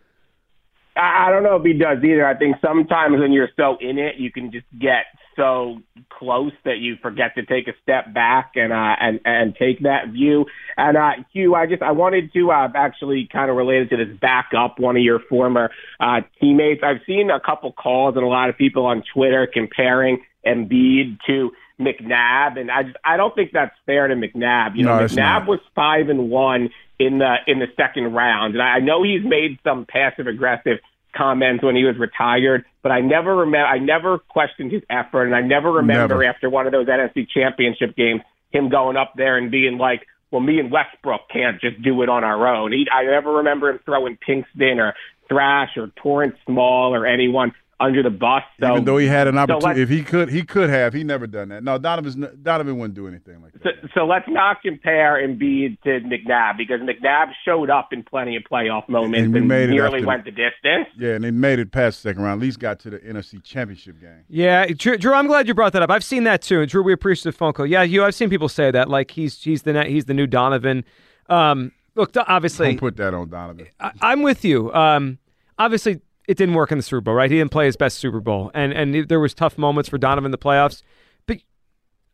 I 0.97 1.31
don't 1.31 1.43
know 1.43 1.57
if 1.57 1.65
he 1.65 1.75
does 1.75 1.99
either. 2.03 2.27
I 2.27 2.35
think 2.37 2.57
sometimes 2.65 3.21
when 3.21 3.33
you're 3.33 3.51
so 3.57 3.77
in 3.81 3.99
it, 3.99 4.17
you 4.17 4.33
can 4.33 4.51
just 4.51 4.67
get 4.79 5.05
so 5.37 5.83
close 6.09 6.53
that 6.65 6.79
you 6.79 6.97
forget 7.03 7.35
to 7.35 7.45
take 7.45 7.69
a 7.69 7.73
step 7.83 8.13
back 8.15 8.53
and 8.55 8.73
uh, 8.73 8.97
and 8.99 9.21
and 9.25 9.55
take 9.55 9.81
that 9.83 10.09
view. 10.11 10.47
And 10.77 10.97
uh, 10.97 11.11
Hugh, 11.33 11.55
I 11.55 11.67
just 11.67 11.83
I 11.83 11.93
wanted 11.93 12.33
to 12.33 12.51
uh, 12.51 12.69
actually 12.75 13.29
kind 13.31 13.51
of 13.51 13.57
related 13.57 13.91
to 13.91 13.97
this 13.99 14.17
back 14.19 14.51
up 14.57 14.79
one 14.79 14.97
of 14.97 15.03
your 15.03 15.21
former 15.29 15.71
uh, 16.01 16.23
teammates. 16.41 16.83
I've 16.83 17.03
seen 17.07 17.31
a 17.31 17.41
couple 17.41 17.73
calls 17.73 18.17
and 18.17 18.25
a 18.25 18.29
lot 18.29 18.49
of 18.49 18.57
people 18.57 18.87
on 18.87 19.03
Twitter 19.13 19.47
comparing 19.53 20.25
Embiid 20.47 21.19
to 21.27 21.51
McNabb, 21.79 22.59
and 22.59 22.71
I 22.71 22.85
just 22.85 22.97
I 23.05 23.17
don't 23.19 23.35
think 23.35 23.53
that's 23.53 23.75
fair 23.85 24.09
to 24.09 24.15
McNabb. 24.15 24.77
You 24.77 24.85
know, 24.85 24.99
No, 25.01 25.07
McNabb 25.07 25.47
was 25.47 25.61
five 25.75 26.09
and 26.09 26.31
one 26.31 26.71
in 26.99 27.19
the 27.19 27.37
in 27.47 27.59
the 27.59 27.67
second 27.77 28.15
round, 28.15 28.55
and 28.55 28.63
I 28.63 28.79
know 28.79 29.03
he's 29.03 29.25
made 29.25 29.59
some 29.65 29.87
passive 29.87 30.27
aggressive 30.27 30.79
comments 31.15 31.65
when 31.65 31.77
he 31.77 31.85
was 31.85 31.97
retired, 31.99 32.65
but 32.83 32.93
I 32.93 33.01
never 33.01 33.35
remember 33.37 33.67
I 33.67 33.79
never 33.79 34.19
questioned 34.19 34.73
his 34.73 34.83
effort, 34.91 35.25
and 35.25 35.35
I 35.35 35.41
never 35.41 35.71
remember 35.73 36.15
Never. 36.15 36.25
after 36.25 36.51
one 36.51 36.67
of 36.67 36.73
those 36.73 36.87
NFC 36.87 37.29
Championship 37.29 37.97
games 37.97 38.23
him 38.51 38.69
going 38.69 38.97
up 38.97 39.15
there 39.17 39.37
and 39.37 39.51
being 39.51 39.79
like. 39.79 40.07
Well, 40.33 40.41
me 40.41 40.59
and 40.59 40.73
Westbrook 40.73 41.29
can't 41.33 41.61
just 41.61 41.81
do 41.81 42.03
it 42.03 42.09
on 42.09 42.25
our 42.25 42.49
own. 42.49 42.73
He, 42.73 42.89
I 42.93 43.05
never 43.05 43.35
remember 43.35 43.71
him 43.71 43.79
throwing 43.85 44.19
Pinkston 44.19 44.79
or 44.79 44.93
Thrash 45.29 45.77
or 45.77 45.93
Torrance 46.03 46.35
Small 46.45 46.93
or 46.93 47.07
anyone 47.07 47.53
under 47.79 48.03
the 48.03 48.11
bus. 48.11 48.43
So, 48.61 48.73
Even 48.73 48.85
though 48.85 48.97
he 48.97 49.07
had 49.07 49.27
an 49.27 49.35
so 49.35 49.41
opportunity, 49.41 49.83
if 49.83 49.89
he 49.89 50.03
could, 50.03 50.31
he 50.31 50.43
could 50.43 50.71
have. 50.71 50.95
He 50.95 51.05
never 51.05 51.27
done 51.27 51.51
that. 51.51 51.63
No, 51.63 51.77
Donovan's 51.79 52.17
Donovan 52.43 52.79
wouldn't 52.79 52.95
do 52.95 53.07
anything 53.07 53.43
like 53.43 53.53
that. 53.53 53.63
So, 53.63 53.89
so 53.95 54.07
let's 54.07 54.27
not 54.29 54.63
compare 54.63 55.17
Embiid 55.17 55.81
to 55.83 56.01
McNabb 56.01 56.57
because 56.57 56.81
McNabb 56.81 57.33
showed 57.45 57.69
up 57.69 57.93
in 57.93 58.03
plenty 58.03 58.37
of 58.37 58.45
playoff 58.51 58.89
moments 58.89 59.19
And 59.19 59.27
and, 59.27 59.35
we 59.35 59.41
made 59.43 59.69
it 59.69 59.73
nearly 59.73 59.99
after 59.99 60.07
went 60.07 60.25
the 60.25 60.31
distance. 60.31 60.89
Yeah, 60.97 61.15
and 61.15 61.25
they 61.25 61.31
made 61.31 61.59
it 61.59 61.71
past 61.71 62.03
the 62.03 62.11
second 62.11 62.23
round. 62.23 62.41
At 62.41 62.47
least 62.47 62.59
got 62.59 62.81
to 62.81 62.91
the 62.91 62.99
NFC 62.99 63.43
Championship 63.43 64.01
game. 64.01 64.25
Yeah, 64.29 64.67
Drew, 64.67 64.97
Drew, 64.97 65.15
I'm 65.15 65.27
glad 65.27 65.47
you 65.47 65.55
brought 65.55 65.73
that 65.75 65.83
up. 65.83 65.91
I've 65.91 66.05
seen 66.05 66.25
that 66.25 66.43
too. 66.43 66.61
And 66.61 66.71
Drew, 66.71 66.83
we 66.83 66.93
appreciate 66.93 67.33
the 67.33 67.37
phone 67.37 67.53
call. 67.53 67.67
Yeah, 67.67 67.83
you. 67.83 68.05
I've 68.05 68.15
seen 68.15 68.31
people 68.31 68.49
say 68.49 68.71
that. 68.71 68.89
Like 68.89 69.11
he's 69.11 69.43
he's 69.43 69.63
the 69.63 69.85
he's 69.85 70.07
the 70.07 70.15
new 70.15 70.27
Donovan. 70.27 70.85
Um, 71.29 71.73
look, 71.95 72.15
obviously, 72.17 72.69
Don't 72.69 72.79
put 72.79 72.97
that 72.97 73.13
on 73.13 73.29
Donovan. 73.29 73.67
I, 73.81 73.93
I'm 74.01 74.23
with 74.23 74.45
you. 74.45 74.73
Um, 74.73 75.19
obviously, 75.59 76.01
it 76.29 76.37
didn't 76.37 76.55
work 76.55 76.73
in 76.73 76.79
the 76.79 76.83
Super 76.83 77.01
Bowl, 77.01 77.15
right? 77.15 77.31
He 77.31 77.39
didn't 77.39 77.51
play 77.53 77.67
his 77.67 77.77
best 77.77 77.99
Super 77.99 78.21
Bowl, 78.21 78.51
and 78.55 78.73
and 78.73 79.09
there 79.09 79.21
was 79.21 79.35
tough 79.35 79.59
moments 79.59 79.89
for 79.89 79.99
Donovan 79.99 80.27
in 80.27 80.31
the 80.31 80.39
playoffs. 80.39 80.83
But 81.27 81.39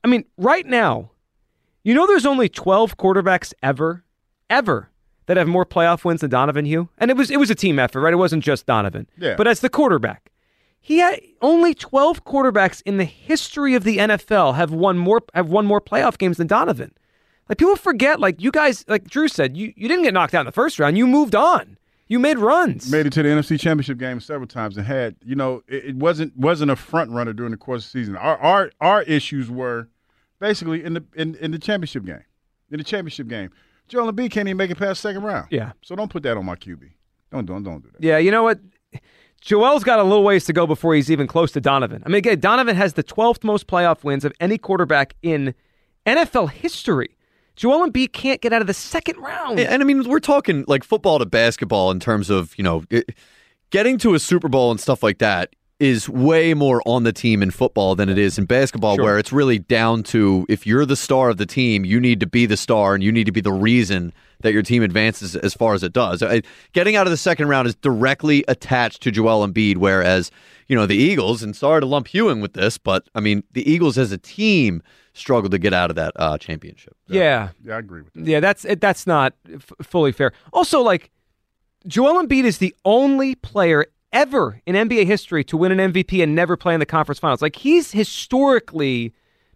I 0.05 0.09
mean, 0.09 0.25
right 0.37 0.67
now, 0.67 1.11
you 1.83 1.95
know, 1.95 2.07
there's 2.07 2.27
only 2.27 2.49
12 2.49 2.97
quarterbacks 2.97 3.53
ever, 3.63 4.05
ever 4.51 4.91
that 5.27 5.37
have 5.37 5.49
more 5.49 5.65
playoff 5.65 6.05
wins 6.05 6.21
than 6.21 6.31
Donovan 6.31 6.65
Hugh, 6.65 6.89
and 6.99 7.11
it 7.11 7.17
was 7.17 7.31
it 7.31 7.39
was 7.39 7.51
a 7.51 7.55
team 7.55 7.79
effort, 7.79 8.01
right? 8.01 8.13
It 8.13 8.17
wasn't 8.17 8.45
just 8.45 8.67
Donovan. 8.67 9.07
Yeah. 9.19 9.35
But 9.37 9.49
as 9.49 9.61
the 9.61 9.69
quarterback, 9.69 10.31
he 10.81 10.99
had 10.99 11.21
only 11.41 11.75
12 11.75 12.25
quarterbacks 12.25 12.83
in 12.85 12.99
the 12.99 13.05
history 13.05 13.75
of 13.75 13.85
the 13.85 13.99
NFL 13.99 14.57
have 14.57 14.73
won 14.73 14.99
more 14.99 15.23
have 15.35 15.49
won 15.49 15.65
more 15.65 15.81
playoff 15.81 16.19
games 16.19 16.37
than 16.37 16.47
Donovan. 16.47 16.93
Like 17.49 17.59
people 17.59 17.77
forget, 17.77 18.21
like 18.21 18.41
you 18.41 18.51
guys, 18.51 18.85
like 18.89 19.05
Drew 19.05 19.29
said, 19.29 19.57
you, 19.57 19.73
you 19.77 19.89
didn't 19.89 20.05
get 20.05 20.15
knocked 20.15 20.35
out 20.35 20.41
in 20.41 20.47
the 20.47 20.53
first 20.53 20.79
round. 20.79 20.97
You 20.97 21.07
moved 21.07 21.35
on. 21.35 21.77
You 22.09 22.19
made 22.19 22.39
runs. 22.39 22.91
Made 22.91 23.07
it 23.07 23.13
to 23.15 23.23
the 23.23 23.29
NFC 23.29 23.59
Championship 23.59 23.99
game 23.99 24.21
several 24.21 24.47
times 24.47 24.77
and 24.77 24.87
had, 24.87 25.17
you 25.25 25.35
know, 25.35 25.63
it, 25.67 25.85
it 25.87 25.97
wasn't 25.97 26.37
wasn't 26.37 26.71
a 26.71 26.77
front 26.77 27.11
runner 27.11 27.33
during 27.33 27.53
the 27.53 27.57
course 27.57 27.87
of 27.87 27.93
the 27.93 27.99
season. 28.01 28.17
Our 28.17 28.37
our 28.39 28.71
our 28.81 29.03
issues 29.03 29.51
were 29.51 29.89
basically 30.39 30.85
in 30.85 30.95
the 30.95 31.05
in, 31.15 31.37
in 31.37 31.51
the 31.53 31.59
championship 31.59 32.05
game. 32.05 32.25
In 32.71 32.79
the 32.79 32.85
championship 32.85 33.29
game. 33.29 33.51
Joel 33.89 34.13
Embiid 34.13 34.31
can't 34.31 34.49
even 34.49 34.57
make 34.57 34.71
it 34.71 34.79
past 34.79 35.01
second 35.01 35.23
round. 35.23 35.49
Yeah. 35.51 35.73
So 35.83 35.95
don't 35.95 36.11
put 36.11 36.23
that 36.23 36.37
on 36.37 36.45
my 36.45 36.57
QB. 36.57 36.91
Don't 37.31 37.47
don't 37.47 37.63
don't 37.63 37.83
do 37.83 37.91
that. 37.93 38.03
Yeah, 38.03 38.19
you 38.19 38.31
know 38.31 38.43
what? 38.43 38.61
Joel's 39.41 39.83
got 39.83 39.99
a 39.99 40.05
little 40.05 40.23
ways 40.23 40.45
to 40.45 40.53
go 40.53 40.69
before 40.69 40.95
he's 40.95 41.11
even 41.11 41.27
close 41.27 41.51
to 41.53 41.61
Donovan. 41.61 42.03
I 42.07 42.09
mean, 42.09 42.19
again, 42.19 42.39
Donovan 42.39 42.77
has 42.77 42.93
the 42.93 43.03
12th 43.03 43.43
most 43.43 43.67
playoff 43.67 44.05
wins 44.05 44.25
of 44.25 44.33
any 44.39 44.57
quarterback 44.57 45.17
in 45.21 45.55
NFL 46.07 46.51
history. 46.51 47.17
Joel 47.57 47.89
Embiid 47.91 48.13
can't 48.13 48.41
get 48.41 48.53
out 48.53 48.61
of 48.61 48.67
the 48.67 48.75
second 48.75 49.19
round. 49.19 49.59
And, 49.59 49.69
and 49.69 49.83
I 49.83 49.85
mean, 49.85 50.09
we're 50.09 50.21
talking 50.21 50.65
like 50.69 50.85
football 50.85 51.19
to 51.19 51.27
basketball 51.27 51.91
in 51.91 52.01
terms 52.01 52.31
of, 52.31 52.57
you 52.57 52.65
know, 52.65 52.85
it, 52.91 53.15
getting 53.71 53.99
to 53.99 54.15
a 54.15 54.19
Super 54.19 54.49
Bowl 54.49 54.71
and 54.71 54.81
stuff 54.81 55.03
like 55.03 55.19
that 55.19 55.55
is 55.79 56.09
way 56.09 56.55
more 56.55 56.81
on 56.87 57.03
the 57.03 57.13
team 57.13 57.43
in 57.43 57.51
football 57.51 57.97
than 57.97 58.09
it 58.09 58.17
is 58.17 58.39
in 58.39 58.45
basketball, 58.45 58.95
Sure. 58.95 59.05
where 59.05 59.19
it's 59.19 59.33
really 59.33 59.59
down 59.59 60.03
to 60.05 60.47
if 60.49 60.65
you're 60.65 60.87
the 60.87 60.95
star 60.95 61.29
of 61.31 61.39
the 61.39 61.47
team, 61.47 61.85
you 61.85 62.01
need 62.01 62.21
to 62.21 62.27
be 62.27 62.47
the 62.47 62.57
star 62.57 62.95
and 62.95 63.03
you 63.03 63.11
need 63.11 63.25
to 63.27 63.33
be 63.33 63.41
the 63.41 63.53
reason 63.53 64.13
that 64.43 64.53
your 64.53 64.63
team 64.63 64.83
advances 64.85 65.35
as 65.35 65.55
far 65.55 65.75
as 65.75 65.83
it 65.83 65.93
does. 65.93 66.23
Getting 66.73 66.95
out 66.95 67.07
of 67.09 67.11
the 67.11 67.17
second 67.17 67.49
round 67.49 67.67
is 67.67 67.75
directly 67.77 68.45
attached 68.47 69.03
to 69.03 69.11
Joel 69.11 69.47
Embiid, 69.47 69.77
whereas, 69.77 70.31
you 70.69 70.77
know, 70.77 70.87
the 70.87 70.97
Eagles, 70.97 71.43
and 71.43 71.55
sorry 71.55 71.81
to 71.81 71.87
lump 71.87 72.15
in 72.15 72.41
with 72.41 72.53
this, 72.53 72.79
but 72.79 73.09
I 73.15 73.21
mean, 73.21 73.43
the 73.53 73.69
Eagles 73.69 73.99
as 73.99 74.13
a 74.13 74.19
team 74.19 74.83
struggled 75.15 75.53
to 75.53 75.59
get 75.59 75.73
out 75.75 75.91
of 75.91 75.97
that 75.97 76.13
uh, 76.17 76.39
championship. 76.39 76.97
yeah. 77.07 77.51
Yeah, 77.65 77.77
I 77.77 77.79
agree 77.79 78.03
with 78.03 78.13
that. 78.15 78.27
Yeah, 78.27 78.41
that's 78.41 78.65
it, 78.65 78.81
that's 78.81 79.07
not 79.07 79.35
f- 79.53 79.73
fully 79.83 80.13
fair. 80.13 80.33
Also, 80.53 80.81
like 80.81 81.11
Joel 81.87 82.23
Embiid 82.25 82.45
is 82.45 82.59
the 82.59 82.75
only 82.85 83.35
player 83.35 83.87
ever 84.13 84.61
in 84.67 84.75
NBA 84.75 85.07
history 85.07 85.43
to 85.45 85.57
win 85.57 85.79
an 85.79 85.93
MVP 85.93 86.23
and 86.23 86.35
never 86.35 86.57
play 86.57 86.75
in 86.75 86.81
the 86.81 86.87
conference 86.87 87.19
finals. 87.19 87.43
Like 87.43 87.57
he's 87.57 87.93
historically 87.93 89.13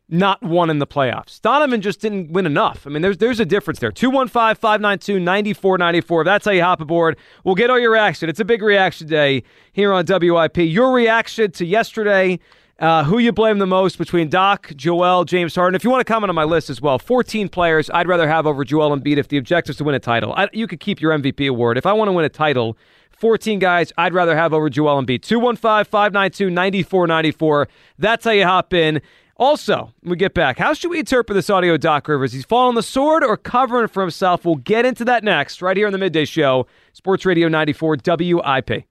not 0.08 0.40
won 0.42 0.70
in 0.70 0.78
the 0.78 0.86
playoffs. 0.86 1.40
Donovan 1.40 1.80
just 1.80 2.00
didn't 2.00 2.30
win 2.30 2.46
enough. 2.46 2.86
I 2.86 2.90
mean, 2.90 3.02
there's 3.02 3.18
there's 3.18 3.40
a 3.40 3.44
difference 3.44 3.80
there. 3.80 3.90
215-592-9494. 3.90 6.24
That's 6.24 6.44
how 6.44 6.52
you 6.52 6.62
hop 6.62 6.80
aboard. 6.80 7.16
We'll 7.44 7.54
get 7.54 7.70
all 7.70 7.78
your 7.78 7.92
reaction. 7.92 8.28
It's 8.28 8.40
a 8.40 8.44
big 8.44 8.62
reaction 8.62 9.08
day 9.08 9.42
here 9.72 9.92
on 9.92 10.04
WIP. 10.06 10.56
Your 10.58 10.92
reaction 10.92 11.50
to 11.52 11.66
yesterday, 11.66 12.38
uh, 12.78 13.04
who 13.04 13.18
you 13.18 13.32
blame 13.32 13.58
the 13.58 13.66
most 13.66 13.98
between 13.98 14.28
Doc, 14.28 14.72
Joel, 14.76 15.24
James 15.24 15.54
Harden. 15.54 15.74
If 15.74 15.84
you 15.84 15.90
want 15.90 16.06
to 16.06 16.12
comment 16.12 16.28
on 16.28 16.34
my 16.34 16.44
list 16.44 16.68
as 16.68 16.80
well, 16.80 16.98
14 16.98 17.48
players 17.48 17.90
I'd 17.90 18.06
rather 18.06 18.28
have 18.28 18.46
over 18.46 18.64
Joel 18.64 18.96
Embiid 18.96 19.16
if 19.16 19.28
the 19.28 19.38
objective 19.38 19.70
is 19.70 19.76
to 19.78 19.84
win 19.84 19.94
a 19.94 19.98
title. 19.98 20.34
I, 20.34 20.48
you 20.52 20.66
could 20.66 20.80
keep 20.80 21.00
your 21.00 21.12
MVP 21.12 21.48
award. 21.48 21.78
If 21.78 21.86
I 21.86 21.92
want 21.92 22.08
to 22.08 22.12
win 22.12 22.24
a 22.24 22.30
title, 22.30 22.76
14 23.12 23.58
guys 23.58 23.92
I'd 23.96 24.12
rather 24.12 24.36
have 24.36 24.52
over 24.52 24.68
Joel 24.68 25.02
Embiid. 25.02 25.20
215-592-9494. 25.20 27.66
That's 27.98 28.24
how 28.24 28.32
you 28.32 28.44
hop 28.44 28.74
in. 28.74 29.00
Also, 29.38 29.92
we 30.02 30.16
get 30.16 30.32
back, 30.32 30.58
how 30.58 30.72
should 30.72 30.90
we 30.90 30.98
interpret 30.98 31.34
this 31.34 31.50
audio, 31.50 31.76
Doc 31.76 32.08
Rivers? 32.08 32.32
He's 32.32 32.46
falling 32.46 32.74
the 32.74 32.82
sword 32.82 33.22
or 33.22 33.36
covering 33.36 33.88
for 33.88 34.00
himself? 34.00 34.46
We'll 34.46 34.56
get 34.56 34.86
into 34.86 35.04
that 35.04 35.22
next, 35.22 35.60
right 35.60 35.76
here 35.76 35.86
on 35.86 35.92
the 35.92 35.98
Midday 35.98 36.24
Show, 36.24 36.66
Sports 36.94 37.26
Radio 37.26 37.46
94 37.48 37.98
WIP. 38.02 38.86